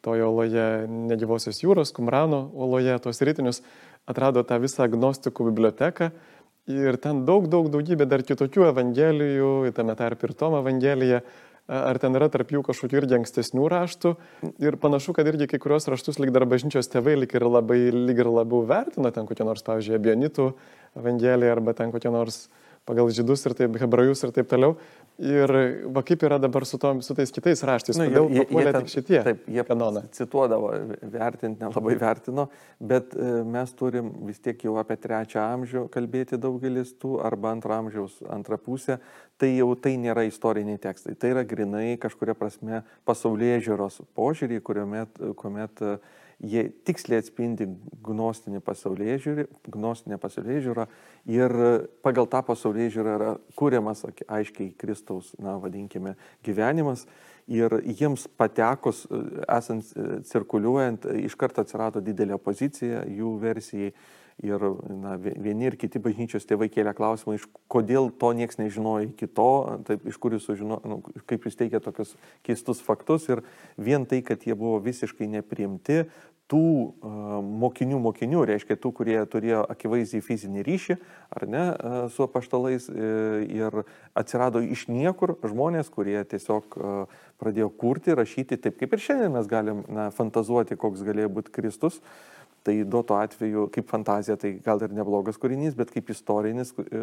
toje 0.04 0.24
oloje 0.24 0.66
negyvosios 0.88 1.60
jūros, 1.64 1.92
Kumrano 1.94 2.46
oloje, 2.54 2.94
tuos 3.02 3.20
rytinius, 3.20 3.62
atrado 4.06 4.44
tą 4.46 4.60
visą 4.62 4.86
agnostikų 4.86 5.50
biblioteką 5.50 6.12
ir 6.70 6.98
ten 7.02 7.24
daug, 7.26 7.48
daug, 7.50 7.68
daugybė 7.72 8.06
dar 8.06 8.22
kitokių 8.22 8.68
evangelijų, 8.70 9.72
tame 9.74 9.96
tarp 9.98 10.22
ir 10.22 10.34
Tomo 10.38 10.62
evangelija, 10.62 11.22
ar 11.70 11.98
ten 12.02 12.16
yra 12.18 12.28
tarp 12.32 12.50
jų 12.52 12.62
kažkokių 12.66 13.02
irgi 13.02 13.18
ankstesnių 13.20 13.68
raštų. 13.70 14.14
Ir 14.62 14.78
panašu, 14.82 15.14
kad 15.16 15.28
irgi 15.30 15.48
kai 15.50 15.60
kurios 15.62 15.86
raštus 15.90 16.18
lyg 16.22 16.32
dar 16.34 16.46
bažnyčios 16.48 16.90
tėvai 16.92 17.14
lyg 17.20 17.34
ir, 17.38 17.46
labai, 17.46 17.78
lyg 17.94 18.24
ir 18.24 18.30
labiau 18.30 18.64
vertino, 18.66 19.12
ten 19.14 19.28
kokie 19.28 19.46
nors, 19.46 19.64
pavyzdžiui, 19.66 19.98
Abionitų 20.00 20.50
evangelija 20.98 21.54
arba 21.54 21.74
ten 21.78 21.94
kokie 21.94 22.12
nors 22.12 22.46
pagal 22.88 23.10
žydus 23.14 23.44
ir 23.46 23.54
taip, 23.58 23.76
hebrajus 23.78 24.24
ir 24.26 24.34
taip 24.34 24.50
toliau. 24.50 24.76
Ir 25.22 25.52
va 25.94 26.02
kaip 26.02 26.24
yra 26.26 26.38
dabar 26.42 26.64
su, 26.66 26.78
tom, 26.82 26.98
su 27.04 27.14
tais 27.14 27.30
kitais 27.30 27.60
raštais, 27.66 27.98
nu, 28.00 28.08
kodėl 28.08 28.30
jie, 28.34 28.44
jie 28.50 28.72
tik 28.74 28.88
šitie? 28.90 29.18
Taip, 29.22 29.44
jie 29.54 29.64
kanoną. 29.68 30.02
Cituodavo, 30.16 30.72
vertinti 31.12 31.62
nelabai 31.62 31.94
vertino, 32.00 32.48
bet 32.82 33.14
e, 33.14 33.28
mes 33.46 33.74
turim 33.78 34.08
vis 34.26 34.42
tiek 34.42 34.64
jau 34.66 34.74
apie 34.82 34.96
trečią 34.98 35.44
amžių 35.44 35.84
kalbėti 35.94 36.40
daugelis 36.42 36.90
tų, 36.98 37.20
arba 37.22 37.52
antrą 37.54 37.78
amžiaus 37.84 38.18
antrą 38.34 38.58
pusę, 38.58 38.98
tai 39.38 39.52
jau 39.52 39.70
tai 39.78 39.94
nėra 40.02 40.26
istoriniai 40.26 40.80
tekstai, 40.82 41.14
tai 41.14 41.30
yra 41.36 41.46
grinai 41.46 41.94
kažkuria 42.02 42.34
prasme 42.38 42.82
pasaulyje 43.06 43.60
žiūros 43.68 44.00
požiūrį, 44.18 44.58
kuomet, 44.66 45.22
kuomet 45.38 45.86
jie 46.42 46.64
tiksliai 46.86 47.22
atspindi 47.22 47.68
gnostinį 48.04 48.60
pasaulyje 48.66 49.18
žiūrį, 49.24 49.44
gnostinę 49.74 50.18
pasaulyje 50.22 50.64
žiūrą 50.66 50.86
ir 51.30 51.54
pagal 52.02 52.26
tą 52.30 52.42
pasaulyje 52.46 52.96
žiūrą 52.96 53.18
yra 53.18 53.34
kūriamas 53.58 54.04
aiškiai 54.26 54.72
Kristaus, 54.78 55.32
na, 55.38 55.56
vadinkime, 55.62 56.16
gyvenimas. 56.46 57.06
Ir 57.50 57.74
jiems 57.98 58.28
patekus, 58.38 59.02
esant 59.50 59.88
cirkuliuojant, 60.30 61.08
iš 61.26 61.34
karto 61.38 61.64
atsirado 61.64 62.02
didelė 62.04 62.36
opozicija 62.38 63.02
jų 63.10 63.32
versijai. 63.42 63.90
Ir 64.42 64.64
na, 64.88 65.18
vieni 65.20 65.68
ir 65.68 65.76
kiti 65.80 66.00
bažnyčios 66.02 66.46
tėvai 66.48 66.70
kėlė 66.72 66.94
klausimą, 66.96 67.36
iš 67.36 67.44
kodėl 67.70 68.08
to 68.18 68.32
niekas 68.36 68.58
nežinojo 68.58 69.10
iki 69.10 69.28
to, 69.28 69.50
taip, 69.88 70.06
iš 70.08 70.18
kur 70.22 70.34
jūs 70.34 70.48
sužinojo, 70.48 70.80
nu, 70.88 70.98
kaip 71.28 71.46
jūs 71.46 71.58
teikia 71.60 71.82
tokius 71.84 72.16
keistus 72.46 72.80
faktus. 72.82 73.28
Ir 73.28 73.44
vien 73.76 74.08
tai, 74.08 74.22
kad 74.26 74.42
jie 74.48 74.56
buvo 74.58 74.80
visiškai 74.82 75.28
neprimti, 75.36 76.02
tų 76.52 76.60
uh, 76.60 77.38
mokinių 77.62 77.98
mokinių, 78.02 78.42
reiškia 78.50 78.76
tų, 78.80 78.92
kurie 78.98 79.16
turėjo 79.30 79.62
akivaizdžiai 79.72 80.24
fizinį 80.24 80.64
ryšį, 80.66 80.96
ar 81.32 81.46
ne, 81.48 81.62
uh, 81.70 81.96
su 82.12 82.26
apaštalais 82.26 82.88
uh, 82.92 83.40
ir 83.46 83.82
atsirado 84.18 84.60
iš 84.60 84.84
niekur 84.90 85.38
žmonės, 85.40 85.88
kurie 85.92 86.18
tiesiog 86.28 86.76
pradėjo 87.40 87.70
kurti, 87.80 88.12
rašyti 88.18 88.58
taip, 88.60 88.76
kaip 88.80 88.92
ir 88.92 89.02
šiandien 89.02 89.32
mes 89.34 89.48
galim 89.48 89.82
na, 89.88 90.10
fantazuoti, 90.14 90.76
koks 90.78 91.04
galėjo 91.06 91.32
būti 91.38 91.54
Kristus. 91.54 92.02
Tai 92.62 92.74
duoto 92.86 93.16
atveju 93.18 93.66
kaip 93.74 93.88
fantazija 93.90 94.36
tai 94.38 94.52
gal 94.62 94.78
ir 94.86 94.92
neblogas 94.94 95.38
kūrinys, 95.42 95.74
bet 95.74 95.90
kaip 95.90 96.12
istorinis 96.14 96.70
e, 96.78 97.00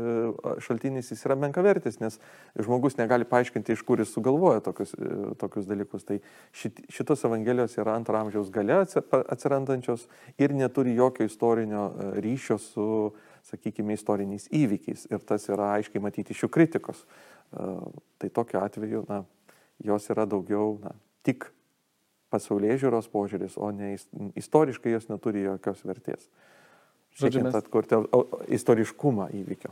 šaltinis 0.63 1.11
jis 1.11 1.25
yra 1.27 1.35
menkavertis, 1.39 1.97
nes 1.99 2.15
žmogus 2.55 2.95
negali 2.95 3.27
paaiškinti, 3.27 3.75
iš 3.75 3.83
kur 3.83 3.99
jis 3.99 4.13
sugalvoja 4.15 4.63
tokius, 4.63 4.93
e, 4.95 5.33
tokius 5.41 5.67
dalykus. 5.67 6.07
Tai 6.07 6.21
šit, 6.55 6.79
šitos 6.95 7.25
evangelijos 7.27 7.75
yra 7.81 7.97
antro 7.99 8.15
amžiaus 8.21 8.53
gale 8.55 8.79
atsirandančios 8.79 10.07
ir 10.39 10.55
neturi 10.55 10.95
jokio 10.95 11.27
istorinio 11.27 11.89
e, 11.91 12.09
ryšio 12.23 12.59
su, 12.63 12.87
sakykime, 13.51 13.99
istoriniais 13.99 14.47
įvykiais. 14.55 15.09
Ir 15.11 15.27
tas 15.27 15.51
yra 15.51 15.73
aiškiai 15.75 16.03
matyti 16.03 16.35
iš 16.35 16.45
jų 16.45 16.53
kritikos. 16.55 17.03
Tai 17.49 18.27
tokiu 18.29 18.59
atveju, 18.61 19.07
na, 19.09 19.23
jos 19.81 20.05
yra 20.13 20.27
daugiau, 20.29 20.75
na, 20.83 20.91
tik 21.25 21.47
pasaulyje 22.31 22.79
žiūros 22.85 23.09
požiūris, 23.11 23.57
o 23.57 23.71
ne 23.75 23.95
istoriškai 24.39 24.93
jos 24.95 25.09
neturi 25.09 25.45
jokios 25.47 25.83
vertės. 25.87 26.29
Žodžiu, 27.19 27.43
mes 27.47 27.57
atkurti 27.57 27.97
istoriškumą 28.55 29.31
įvykio. 29.41 29.71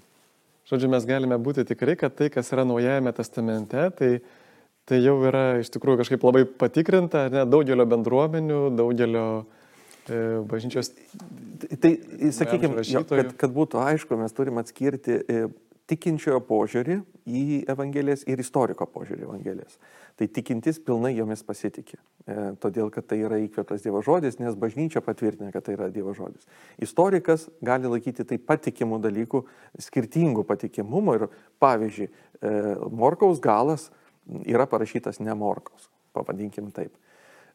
Žodžiu, 0.67 0.89
mes 0.91 1.05
galime 1.07 1.37
būti 1.39 1.63
tikrai, 1.67 1.95
kad 1.99 2.15
tai, 2.17 2.27
kas 2.33 2.49
yra 2.51 2.65
Naujajame 2.67 3.13
testamente, 3.15 3.85
tai, 3.95 4.09
tai 4.89 4.97
jau 4.99 5.15
yra 5.29 5.61
iš 5.61 5.71
tikrųjų 5.71 6.01
kažkaip 6.01 6.25
labai 6.27 6.43
patikrinta, 6.59 7.27
ne, 7.31 7.45
daugelio 7.47 7.85
bendruomenių, 7.87 8.59
daugelio 8.75 9.27
e, 10.09 10.19
bažnyčios. 10.49 10.91
Tai, 11.61 11.69
tai 11.85 11.93
sakykime, 12.35 12.83
kad, 12.83 13.31
kad 13.39 13.55
būtų 13.55 13.79
aišku, 13.85 14.19
mes 14.19 14.35
turime 14.35 14.65
atskirti 14.65 15.21
e, 15.21 15.45
tikinčiojo 15.87 16.41
požiūrį 16.47 16.97
į 17.27 17.43
Evangelijas 17.71 18.25
ir 18.27 18.41
istoriko 18.43 18.87
požiūrį 18.91 19.23
į 19.23 19.27
Evangelijas. 19.27 19.77
Tai 20.19 20.27
tikintis 20.33 20.79
pilnai 20.83 21.13
jomis 21.15 21.43
pasitikė, 21.47 21.97
e, 22.27 22.35
todėl 22.63 22.89
kad 22.93 23.07
tai 23.07 23.19
yra 23.23 23.39
įkvėptas 23.43 23.85
Dievo 23.85 24.01
žodis, 24.03 24.39
nes 24.41 24.57
bažnyčia 24.59 25.03
patvirtina, 25.05 25.51
kad 25.55 25.67
tai 25.67 25.77
yra 25.77 25.89
Dievo 25.93 26.15
žodis. 26.17 26.47
Istorikas 26.83 27.47
gali 27.63 27.91
laikyti 27.91 28.25
tai 28.27 28.39
patikimų 28.39 28.99
dalykų, 29.03 29.43
skirtingų 29.87 30.43
patikimumų 30.47 31.15
ir 31.19 31.27
pavyzdžiui, 31.63 32.09
e, 32.09 32.53
Morkaus 32.91 33.39
galas 33.43 33.89
yra 34.43 34.67
parašytas 34.67 35.21
ne 35.23 35.35
Morkaus, 35.37 35.87
pavadinkim 36.17 36.71
taip. 36.75 36.95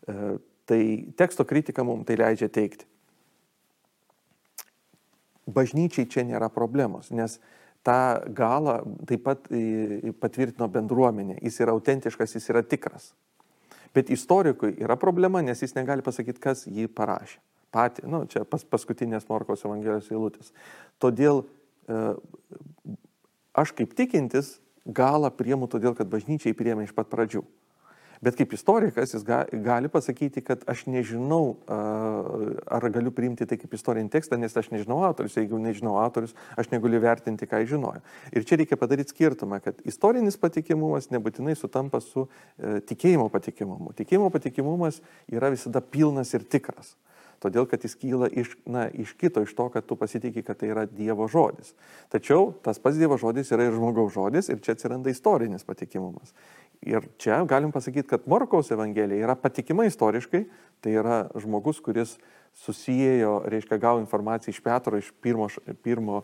E, 0.08 0.36
tai 0.64 0.82
teksto 1.18 1.44
kritika 1.44 1.84
mums 1.84 2.06
tai 2.08 2.16
leidžia 2.16 2.48
teikti. 2.48 2.88
Bažnyčiai 5.52 6.06
čia 6.06 6.22
nėra 6.24 6.48
problemos, 6.54 7.10
nes 7.10 7.40
tą 7.86 7.98
galą 8.36 8.78
taip 9.08 9.24
pat 9.26 9.48
patvirtino 10.22 10.68
bendruomenė. 10.72 11.38
Jis 11.42 11.60
yra 11.64 11.74
autentiškas, 11.76 12.36
jis 12.36 12.50
yra 12.52 12.62
tikras. 12.66 13.12
Bet 13.92 14.10
istorikui 14.10 14.72
yra 14.80 14.96
problema, 14.96 15.42
nes 15.44 15.60
jis 15.62 15.74
negali 15.76 16.04
pasakyti, 16.04 16.40
kas 16.40 16.64
jį 16.66 16.88
parašė. 16.96 17.40
Pati, 17.72 18.04
nu, 18.08 18.24
čia 18.28 18.44
pas, 18.48 18.64
paskutinės 18.68 19.24
Morkos 19.30 19.64
Evangelijos 19.64 20.10
eilutės. 20.12 20.52
Todėl 21.00 21.40
e, 21.88 22.00
aš 23.56 23.72
kaip 23.76 23.94
tikintis 23.96 24.58
galą 24.84 25.30
priemu 25.32 25.68
todėl, 25.72 25.96
kad 25.96 26.10
bažnyčiai 26.12 26.56
priemė 26.56 26.84
iš 26.84 26.92
pat 26.96 27.08
pradžių. 27.12 27.44
Bet 28.22 28.36
kaip 28.38 28.52
istorikas 28.54 29.16
jis 29.16 29.24
ga, 29.26 29.40
gali 29.64 29.88
pasakyti, 29.90 30.44
kad 30.46 30.62
aš 30.70 30.84
nežinau, 30.86 31.56
ar 31.66 32.86
galiu 32.94 33.10
priimti 33.14 33.48
tai 33.50 33.58
kaip 33.58 33.74
istorinį 33.74 34.12
tekstą, 34.14 34.38
nes 34.38 34.54
aš 34.54 34.70
nežinau 34.70 35.00
autorius. 35.08 35.34
Jeigu 35.40 35.58
nežinau 35.58 35.96
autorius, 35.98 36.36
aš 36.54 36.70
negaliu 36.70 37.02
vertinti, 37.02 37.48
ką 37.50 37.64
jis 37.64 37.72
žinojo. 37.74 38.02
Ir 38.30 38.46
čia 38.46 38.60
reikia 38.60 38.78
padaryti 38.78 39.10
skirtumą, 39.10 39.58
kad 39.64 39.82
istorinis 39.88 40.38
patikimumas 40.38 41.10
nebūtinai 41.10 41.56
sutampa 41.58 41.98
su 42.04 42.28
e, 42.28 42.78
tikėjimo 42.86 43.26
patikimumu. 43.32 43.90
Tikėjimo 43.98 44.30
patikimumas 44.30 45.02
yra 45.26 45.50
visada 45.50 45.82
pilnas 45.82 46.30
ir 46.38 46.46
tikras 46.46 46.94
todėl 47.42 47.66
kad 47.66 47.82
jis 47.82 47.96
kyla 47.98 48.28
iš, 48.30 48.54
na, 48.70 48.86
iš 48.86 49.14
kito, 49.18 49.42
iš 49.42 49.54
to, 49.58 49.68
kad 49.74 49.86
tu 49.86 49.96
pasitikė, 49.98 50.44
kad 50.46 50.60
tai 50.60 50.70
yra 50.72 50.86
Dievo 50.86 51.26
žodis. 51.30 51.72
Tačiau 52.12 52.52
tas 52.64 52.78
pats 52.82 53.00
Dievo 53.00 53.18
žodis 53.20 53.50
yra 53.54 53.66
ir 53.66 53.76
žmogaus 53.76 54.14
žodis 54.14 54.50
ir 54.52 54.62
čia 54.62 54.76
atsiranda 54.76 55.10
istorinis 55.10 55.66
patikimumas. 55.66 56.34
Ir 56.82 57.04
čia 57.22 57.38
galim 57.46 57.70
pasakyti, 57.70 58.08
kad 58.10 58.24
Morkaus 58.26 58.72
Evangelija 58.74 59.22
yra 59.22 59.36
patikima 59.38 59.84
istoriškai, 59.86 60.44
tai 60.82 60.94
yra 60.98 61.18
žmogus, 61.38 61.78
kuris 61.84 62.16
susijėjo, 62.64 63.44
reiškia, 63.52 63.78
gavo 63.80 64.00
informaciją 64.02 64.52
iš 64.52 64.60
Petro, 64.64 64.98
iš 64.98 65.12
pirmo, 65.22 65.46
pirmo 65.86 66.22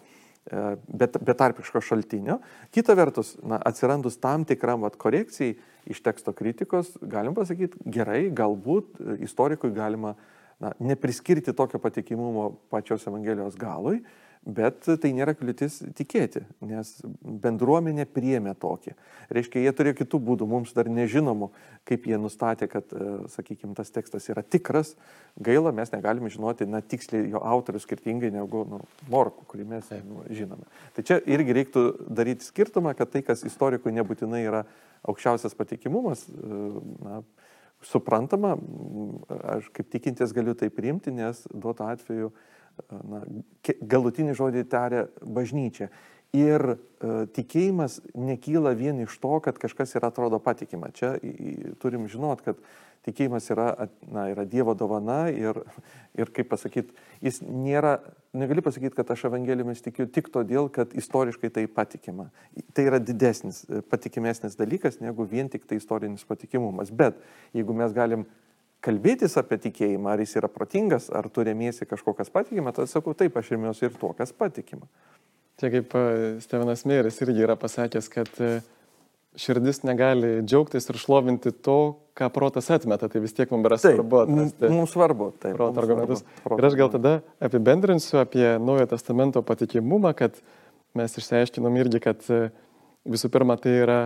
e, 0.50 0.74
bet, 0.90 1.20
betarpiško 1.24 1.82
šaltinio. 1.84 2.40
Kita 2.74 2.96
vertus, 2.98 3.36
na, 3.38 3.60
atsirandus 3.70 4.18
tam 4.20 4.44
tikram 4.48 4.82
vat, 4.82 4.98
korekcijai 4.98 5.54
iš 5.88 6.02
teksto 6.04 6.34
kritikos, 6.36 6.90
galim 7.00 7.38
pasakyti, 7.38 7.78
gerai, 7.86 8.26
galbūt 8.34 8.98
istorikui 9.24 9.70
galima 9.76 10.16
na, 10.58 10.74
nepriskirti 10.82 11.54
tokio 11.54 11.78
patikimumo 11.80 12.50
pačios 12.72 13.06
Evangelijos 13.06 13.54
galui, 13.56 14.02
bet 14.48 14.86
tai 15.02 15.10
nėra 15.12 15.34
kliūtis 15.36 15.82
tikėti, 15.96 16.42
nes 16.64 16.90
bendruomenė 17.44 18.06
priemė 18.08 18.54
tokį. 18.58 18.94
Reiškia, 19.34 19.60
jie 19.60 19.72
turėjo 19.76 19.98
kitų 19.98 20.20
būdų, 20.24 20.48
mums 20.48 20.72
dar 20.76 20.88
nežinomų, 20.88 21.50
kaip 21.88 22.06
jie 22.08 22.16
nustatė, 22.20 22.68
kad, 22.72 22.88
e, 22.96 23.10
sakykime, 23.34 23.74
tas 23.76 23.92
tekstas 23.92 24.28
yra 24.32 24.42
tikras. 24.42 24.94
Gaila, 25.36 25.72
mes 25.76 25.92
negalime 25.92 26.32
žinoti, 26.32 26.68
na, 26.68 26.80
tiksliai 26.80 27.28
jo 27.34 27.42
autorius 27.44 27.84
skirtingai 27.84 28.32
negu 28.34 28.64
nu, 28.68 28.80
Morku, 29.12 29.44
kurį 29.52 29.68
mes 29.68 29.92
nu, 30.08 30.24
žinome. 30.32 30.64
Tai 30.96 31.04
čia 31.04 31.20
irgi 31.28 31.56
reiktų 31.60 31.84
daryti 32.08 32.48
skirtumą, 32.48 32.96
kad 32.96 33.12
tai, 33.12 33.22
kas 33.26 33.44
istorikui 33.48 33.92
nebūtinai 34.00 34.42
yra 34.46 34.64
aukščiausias 35.08 35.56
patikimumas, 35.58 36.24
e, 36.32 36.62
na, 37.04 37.20
suprantama, 37.84 38.56
aš 39.54 39.68
kaip 39.76 39.90
tikintis 39.92 40.32
galiu 40.34 40.56
tai 40.58 40.70
priimti, 40.74 41.12
nes 41.14 41.44
duoto 41.52 41.86
atveju 41.86 42.32
na, 42.90 43.22
galutinį 43.80 44.36
žodį 44.38 44.64
taria 44.70 45.06
bažnyčia. 45.22 45.90
Ir 46.36 46.74
e, 46.74 46.76
tikėjimas 47.32 48.02
nekyla 48.12 48.74
vien 48.76 49.00
iš 49.00 49.14
to, 49.22 49.38
kad 49.44 49.56
kažkas 49.60 49.96
yra 49.96 50.10
atrodo 50.12 50.40
patikima. 50.44 50.90
Čia 50.92 51.14
į, 51.24 51.72
turim 51.80 52.04
žinot, 52.12 52.42
kad 52.44 52.60
tikėjimas 53.08 53.48
yra, 53.54 53.68
na, 54.12 54.26
yra 54.32 54.44
Dievo 54.48 54.74
dovana 54.76 55.28
ir, 55.32 55.62
ir 56.18 56.32
kaip 56.36 56.50
pasakyti, 56.50 56.92
jis 57.24 57.40
nėra, 57.40 57.96
negali 58.36 58.64
pasakyti, 58.64 58.92
kad 58.98 59.08
aš 59.14 59.24
Evangelijomis 59.30 59.80
tikiu 59.86 60.04
tik 60.12 60.28
todėl, 60.34 60.68
kad 60.72 60.92
istoriškai 60.92 61.48
tai 61.54 61.64
patikima. 61.72 62.28
Tai 62.76 62.84
yra 62.90 63.00
didesnis, 63.00 63.62
patikimesnis 63.88 64.58
dalykas 64.60 65.00
negu 65.00 65.24
vien 65.28 65.48
tik 65.48 65.64
tai 65.64 65.80
istorinis 65.80 66.28
patikimumas. 66.28 66.92
Bet 66.92 67.16
jeigu 67.56 67.76
mes 67.76 67.96
galim 67.96 68.28
kalbėtis 68.84 69.36
apie 69.40 69.58
tikėjimą, 69.66 70.12
ar 70.12 70.22
jis 70.22 70.36
yra 70.40 70.50
protingas, 70.52 71.08
ar 71.14 71.28
turėmėsi 71.32 71.88
kažkokias 71.88 72.30
patikimą, 72.34 72.74
tada 72.76 72.90
sakau, 72.90 73.14
taip, 73.18 73.36
aš 73.38 73.52
remiuosi 73.54 73.88
ir 73.88 73.94
tuo, 73.98 74.12
kas 74.16 74.32
patikima. 74.36 74.86
Čia 75.58 75.72
kaip 75.74 75.94
e, 75.98 76.02
Stevenas 76.44 76.84
Mėris 76.86 77.18
irgi 77.24 77.42
yra 77.42 77.56
pasakęs, 77.58 78.10
kad 78.12 78.30
e, 78.38 78.60
širdis 79.38 79.82
negali 79.86 80.38
džiaugtis 80.46 80.86
ir 80.90 81.00
šlovinti 81.02 81.50
to, 81.66 81.78
ką 82.18 82.28
protas 82.34 82.70
atmeta, 82.74 83.08
tai 83.10 83.22
vis 83.22 83.34
tiek 83.34 83.50
mums 83.54 83.66
yra 83.66 83.78
svarbu 83.82 84.22
atrasti. 84.22 84.70
Mums 84.74 84.94
svarbu, 84.94 85.28
tai. 85.42 85.52
Proto 85.58 85.82
argumentus. 85.82 86.22
Proto. 86.44 86.60
Ir 86.62 86.68
aš 86.70 86.78
gal 86.78 86.92
tada 86.94 87.12
apibendrinsiu 87.42 88.22
apie 88.22 88.46
Naujojo 88.62 88.92
testamento 88.94 89.42
patikimumą, 89.46 90.14
kad 90.18 90.38
mes 90.98 91.18
išsiaiškinom 91.18 91.82
irgi, 91.82 92.02
kad 92.06 92.22
e, 92.30 92.48
visų 93.10 93.30
pirma 93.34 93.58
tai 93.58 93.76
yra 93.82 94.00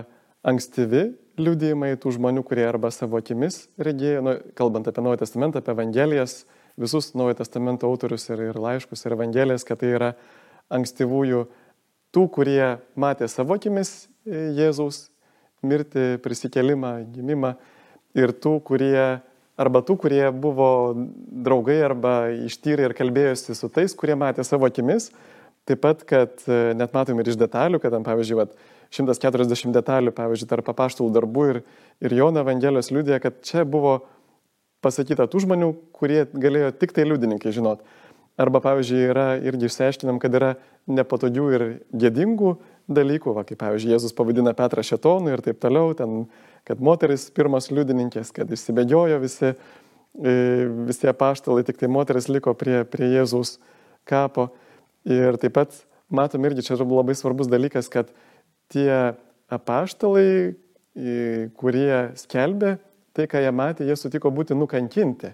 ankstyvi 0.46 1.12
liūdėjimai 1.40 1.94
tų 2.00 2.16
žmonių, 2.18 2.42
kurie 2.46 2.64
arba 2.68 2.90
savo 2.92 3.20
akimis 3.20 3.66
regėjo, 3.81 4.22
nu, 4.26 4.35
kalbant 4.59 4.88
apie 4.88 5.05
Naujojo 5.05 5.22
testamentą, 5.22 5.62
apie 5.62 5.72
Evangelijas, 5.74 6.42
visus 6.81 7.12
Naujojo 7.16 7.38
testamento 7.40 7.88
autorius 7.88 8.28
ir, 8.31 8.48
ir 8.50 8.61
laiškus 8.61 9.07
ir 9.07 9.16
Evangelijas, 9.16 9.64
kad 9.68 9.81
tai 9.81 9.94
yra 9.96 10.12
ankstyvųjų, 10.72 11.46
tų, 12.12 12.26
kurie 12.33 12.76
matė 12.98 13.28
savo 13.33 13.57
akimis 13.57 14.07
e, 14.26 14.52
Jėzaus 14.59 15.07
mirtį, 15.64 16.18
prisikelimą, 16.24 16.96
gimimą 17.14 17.55
ir 18.18 18.35
tų, 18.42 18.59
kurie, 18.66 19.22
arba 19.61 19.83
tų, 19.87 19.96
kurie 20.05 20.24
buvo 20.35 20.68
draugai 21.46 21.78
arba 21.87 22.16
ištyrė 22.48 22.90
ir 22.90 22.96
kalbėjosi 22.98 23.57
su 23.57 23.70
tais, 23.72 23.94
kurie 23.96 24.18
matė 24.18 24.44
savo 24.44 24.68
akimis. 24.68 25.12
Taip 25.68 25.78
pat, 25.85 26.02
kad 26.09 26.42
e, 26.50 26.72
net 26.74 26.92
matom 26.96 27.20
ir 27.22 27.31
iš 27.31 27.38
detalių, 27.38 27.78
kad 27.81 27.94
pavyzdžiui, 28.05 28.40
vat, 28.40 28.57
140 28.92 29.72
detalių, 29.74 30.12
pavyzdžiui, 30.16 30.48
tarp 30.50 30.66
papaštalų 30.68 31.12
darbų 31.14 31.46
ir, 31.50 31.62
ir 32.05 32.16
Jono 32.18 32.42
Evangelijos 32.44 32.92
liūdė, 32.92 33.18
kad 33.24 33.40
čia 33.46 33.64
buvo 33.68 34.02
pasakyta 34.85 35.28
tų 35.31 35.46
žmonių, 35.46 35.72
kurie 35.94 36.24
galėjo 36.33 36.72
tik 36.76 36.94
tai 36.96 37.07
liudininkai 37.07 37.55
žinot. 37.55 37.85
Arba, 38.40 38.62
pavyzdžiui, 38.64 39.00
yra 39.12 39.26
irgi 39.44 39.68
išsiaiškinam, 39.68 40.18
kad 40.20 40.35
yra 40.35 40.55
nepatogių 40.88 41.48
ir 41.52 41.64
gėdingų 41.92 42.55
dalykų, 42.92 43.35
va, 43.37 43.44
kaip, 43.46 43.61
pavyzdžiui, 43.61 43.92
Jėzus 43.92 44.16
pavadina 44.16 44.55
Petrą 44.57 44.83
šetonu 44.87 45.35
ir 45.35 45.42
taip 45.44 45.61
toliau, 45.62 45.92
ten, 45.96 46.24
kad 46.68 46.81
moteris 46.83 47.28
pirmas 47.35 47.68
liudininkės, 47.70 48.33
kad 48.35 48.50
išsibėgiojo 48.52 49.20
visi, 49.22 49.52
e, 49.52 50.35
visi 50.88 51.11
apaštalai, 51.12 51.62
tik 51.68 51.78
tai 51.81 51.92
moteris 51.92 52.31
liko 52.33 52.57
prie, 52.59 52.83
prie 52.88 53.12
Jėzaus 53.12 53.59
kapo. 54.09 54.48
Ir 55.09 55.37
taip 55.42 55.57
pat 55.59 55.76
matom 56.12 56.48
irgi, 56.48 56.64
čia 56.66 56.76
yra 56.78 56.88
labai 56.88 57.14
svarbus 57.18 57.52
dalykas, 57.52 57.92
kad 57.92 58.11
tie 58.72 59.12
apaštalai, 59.52 60.56
kurie 61.56 61.92
skelbė 62.20 62.74
tai, 63.16 63.28
ką 63.28 63.40
jie 63.44 63.52
matė, 63.52 63.87
jie 63.88 63.96
sutiko 63.96 64.32
būti 64.32 64.56
nukankinti 64.56 65.32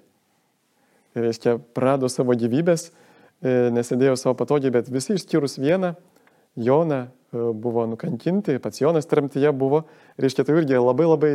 reiškia, 1.22 1.58
prado 1.76 2.08
savo 2.12 2.36
gyvybės, 2.38 2.88
e, 3.42 3.70
nesėdėjo 3.74 4.16
savo 4.18 4.36
patogiai, 4.38 4.72
bet 4.74 4.92
visi 4.92 5.16
išskyrus 5.18 5.58
vieną, 5.60 5.94
Joną 6.58 7.04
e, 7.06 7.08
buvo 7.54 7.84
nukankinti, 7.86 8.56
pats 8.62 8.80
Jonas 8.80 9.06
tremtyje 9.06 9.52
buvo, 9.54 9.84
reiškia, 10.18 10.42
tai 10.46 10.56
irgi 10.58 10.80
labai 10.80 11.06
labai 11.06 11.32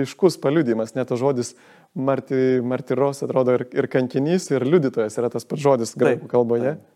ryškus 0.00 0.40
paliudimas, 0.42 0.96
net 0.96 1.12
tas 1.12 1.20
žodis 1.20 1.54
marti, 1.94 2.58
martyros 2.66 3.22
atrodo 3.22 3.54
ir, 3.54 3.66
ir 3.76 3.86
kankinys, 3.92 4.50
ir 4.50 4.66
liudytojas 4.66 5.20
yra 5.20 5.30
tas 5.30 5.46
pats 5.46 5.62
žodis 5.62 5.94
graikų 5.98 6.30
kalboje. 6.32 6.74
Taip. 6.74 6.92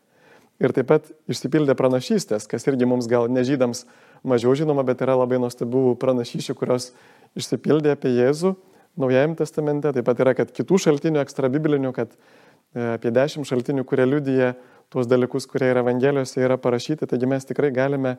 Ir 0.61 0.75
taip 0.77 0.91
pat 0.91 1.07
išsipildė 1.31 1.73
pranašystės, 1.79 2.45
kas 2.51 2.67
irgi 2.69 2.89
mums 2.89 3.09
gal 3.09 3.31
nežydams 3.33 3.87
mažiau 4.29 4.53
žinoma, 4.59 4.85
bet 4.85 5.01
yra 5.01 5.15
labai 5.17 5.39
nuostabių 5.41 5.95
pranašyšių, 6.01 6.57
kurios 6.59 6.91
išsipildė 7.39 7.95
apie 7.97 8.13
Jėzų 8.19 8.53
Naujajame 8.99 9.37
testamente, 9.39 9.93
taip 9.95 10.05
pat 10.07 10.21
yra, 10.21 10.35
kad 10.35 10.51
kitų 10.55 10.79
šaltinių, 10.83 11.21
ekstra 11.23 11.49
biblinių, 11.53 11.93
kad 11.95 12.11
e, 12.13 12.97
apie 12.97 13.13
dešimt 13.15 13.47
šaltinių, 13.47 13.85
kurie 13.87 14.07
liudyja 14.09 14.51
tuos 14.91 15.07
dalykus, 15.07 15.47
kurie 15.49 15.69
yra 15.71 15.85
Evangelijose, 15.85 16.43
yra 16.43 16.59
parašyti, 16.61 17.07
taigi 17.09 17.29
mes 17.31 17.47
tikrai 17.47 17.71
galime 17.75 18.17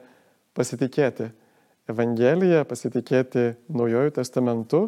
pasitikėti 0.56 1.28
Evangeliją, 1.92 2.64
pasitikėti 2.70 3.50
Naujojų 3.76 4.16
testamentu. 4.16 4.86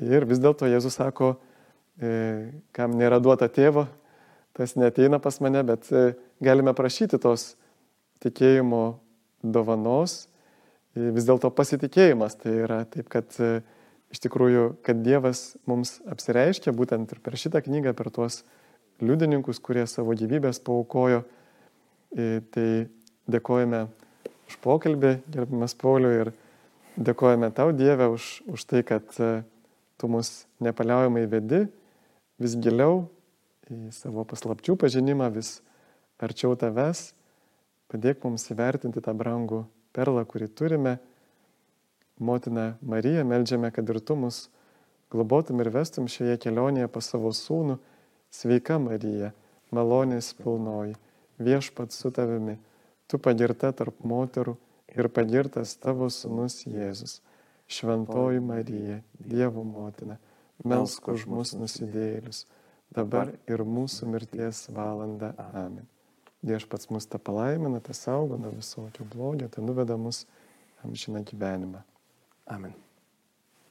Ir 0.00 0.24
vis 0.24 0.40
dėlto 0.40 0.70
Jėzus 0.70 0.96
sako, 0.96 1.34
e, 2.00 2.50
kam 2.72 2.96
nėra 2.96 3.20
duota 3.20 3.50
tėvo, 3.52 3.84
tas 4.60 4.76
neteina 4.76 5.20
pas 5.22 5.40
mane, 5.40 5.64
bet 5.64 5.88
e, 5.92 6.12
galime 6.44 6.74
prašyti 6.76 7.20
tos 7.22 7.54
tikėjimo 8.20 8.84
dovanos, 9.40 10.26
vis 10.92 11.24
dėlto 11.24 11.48
pasitikėjimas 11.56 12.36
tai 12.42 12.56
yra 12.66 12.82
taip, 12.92 13.08
kad 13.08 13.32
iš 14.10 14.20
tikrųjų, 14.26 14.64
kad 14.84 15.00
Dievas 15.06 15.54
mums 15.70 16.00
apsireiškia 16.10 16.74
būtent 16.76 17.14
ir 17.14 17.22
per 17.24 17.38
šitą 17.40 17.62
knygą, 17.64 17.94
per 17.96 18.10
tuos 18.12 18.42
liudininkus, 19.00 19.62
kurie 19.62 19.86
savo 19.88 20.12
gyvybės 20.18 20.60
paukojo. 20.66 21.22
Tai 22.10 22.66
dėkojame 23.30 23.84
už 24.50 24.58
pokalbį, 24.64 25.14
gerbimas 25.30 25.76
Pauliu, 25.78 26.10
ir 26.10 26.32
dėkojame 26.98 27.52
tau 27.54 27.70
Dievę 27.76 28.10
už, 28.10 28.42
už 28.50 28.66
tai, 28.66 28.82
kad 28.86 29.06
e, 29.22 29.42
tu 30.00 30.10
mus 30.10 30.44
nepaliaujamai 30.58 31.22
vedi 31.30 31.64
vis 32.40 32.56
giliau 32.58 33.04
į 33.70 33.90
savo 33.94 34.24
paslapčių 34.26 34.76
pažinimą, 34.80 35.30
vis 35.34 35.60
arčiau 36.20 36.56
tavęs. 36.58 37.12
Padėk 37.90 38.22
mums 38.26 38.46
įvertinti 38.52 39.02
tą 39.02 39.14
brangų 39.16 39.64
perlą, 39.96 40.24
kurį 40.26 40.48
turime 40.54 40.98
Motina 42.20 42.76
Marija, 42.82 43.24
melžiame, 43.24 43.70
kad 43.72 43.88
ir 43.88 43.98
tu 44.04 44.14
mus 44.14 44.48
globotum 45.10 45.62
ir 45.62 45.70
vestum 45.72 46.08
šioje 46.10 46.36
kelionėje 46.42 46.90
pas 46.92 47.06
savo 47.08 47.32
sūnų. 47.34 47.78
Sveika 48.30 48.76
Marija, 48.78 49.32
malonės 49.74 50.34
pilnoji, 50.38 50.94
viešpat 51.42 51.96
su 51.96 52.12
tavimi, 52.14 52.58
tu 53.10 53.18
pagirta 53.18 53.72
tarp 53.74 54.04
moterų 54.06 54.54
ir 54.94 55.08
pagirtas 55.10 55.74
tavo 55.80 56.06
sūnus 56.12 56.60
Jėzus. 56.68 57.18
Šventoji 57.70 58.42
Marija, 58.42 59.00
Dievo 59.18 59.64
motina, 59.64 60.18
melsk 60.62 61.08
už 61.10 61.26
mus 61.30 61.54
nusidėlius, 61.54 62.44
dabar 62.94 63.32
ir 63.50 63.64
mūsų 63.64 64.10
mirties 64.10 64.66
valanda. 64.74 65.32
Amen. 65.50 65.86
Viešpats 66.46 66.88
mus 66.90 67.06
tą 67.10 67.20
palaimina, 67.20 67.82
tą 67.84 67.94
saugo 67.96 68.38
nuo 68.40 68.52
visokio 68.54 69.04
blogio, 69.12 69.48
tai 69.52 69.64
nuveda 69.64 69.98
mus 70.00 70.24
amžiną 70.84 71.24
gyvenimą. 71.28 71.82
Amen. 72.46 72.72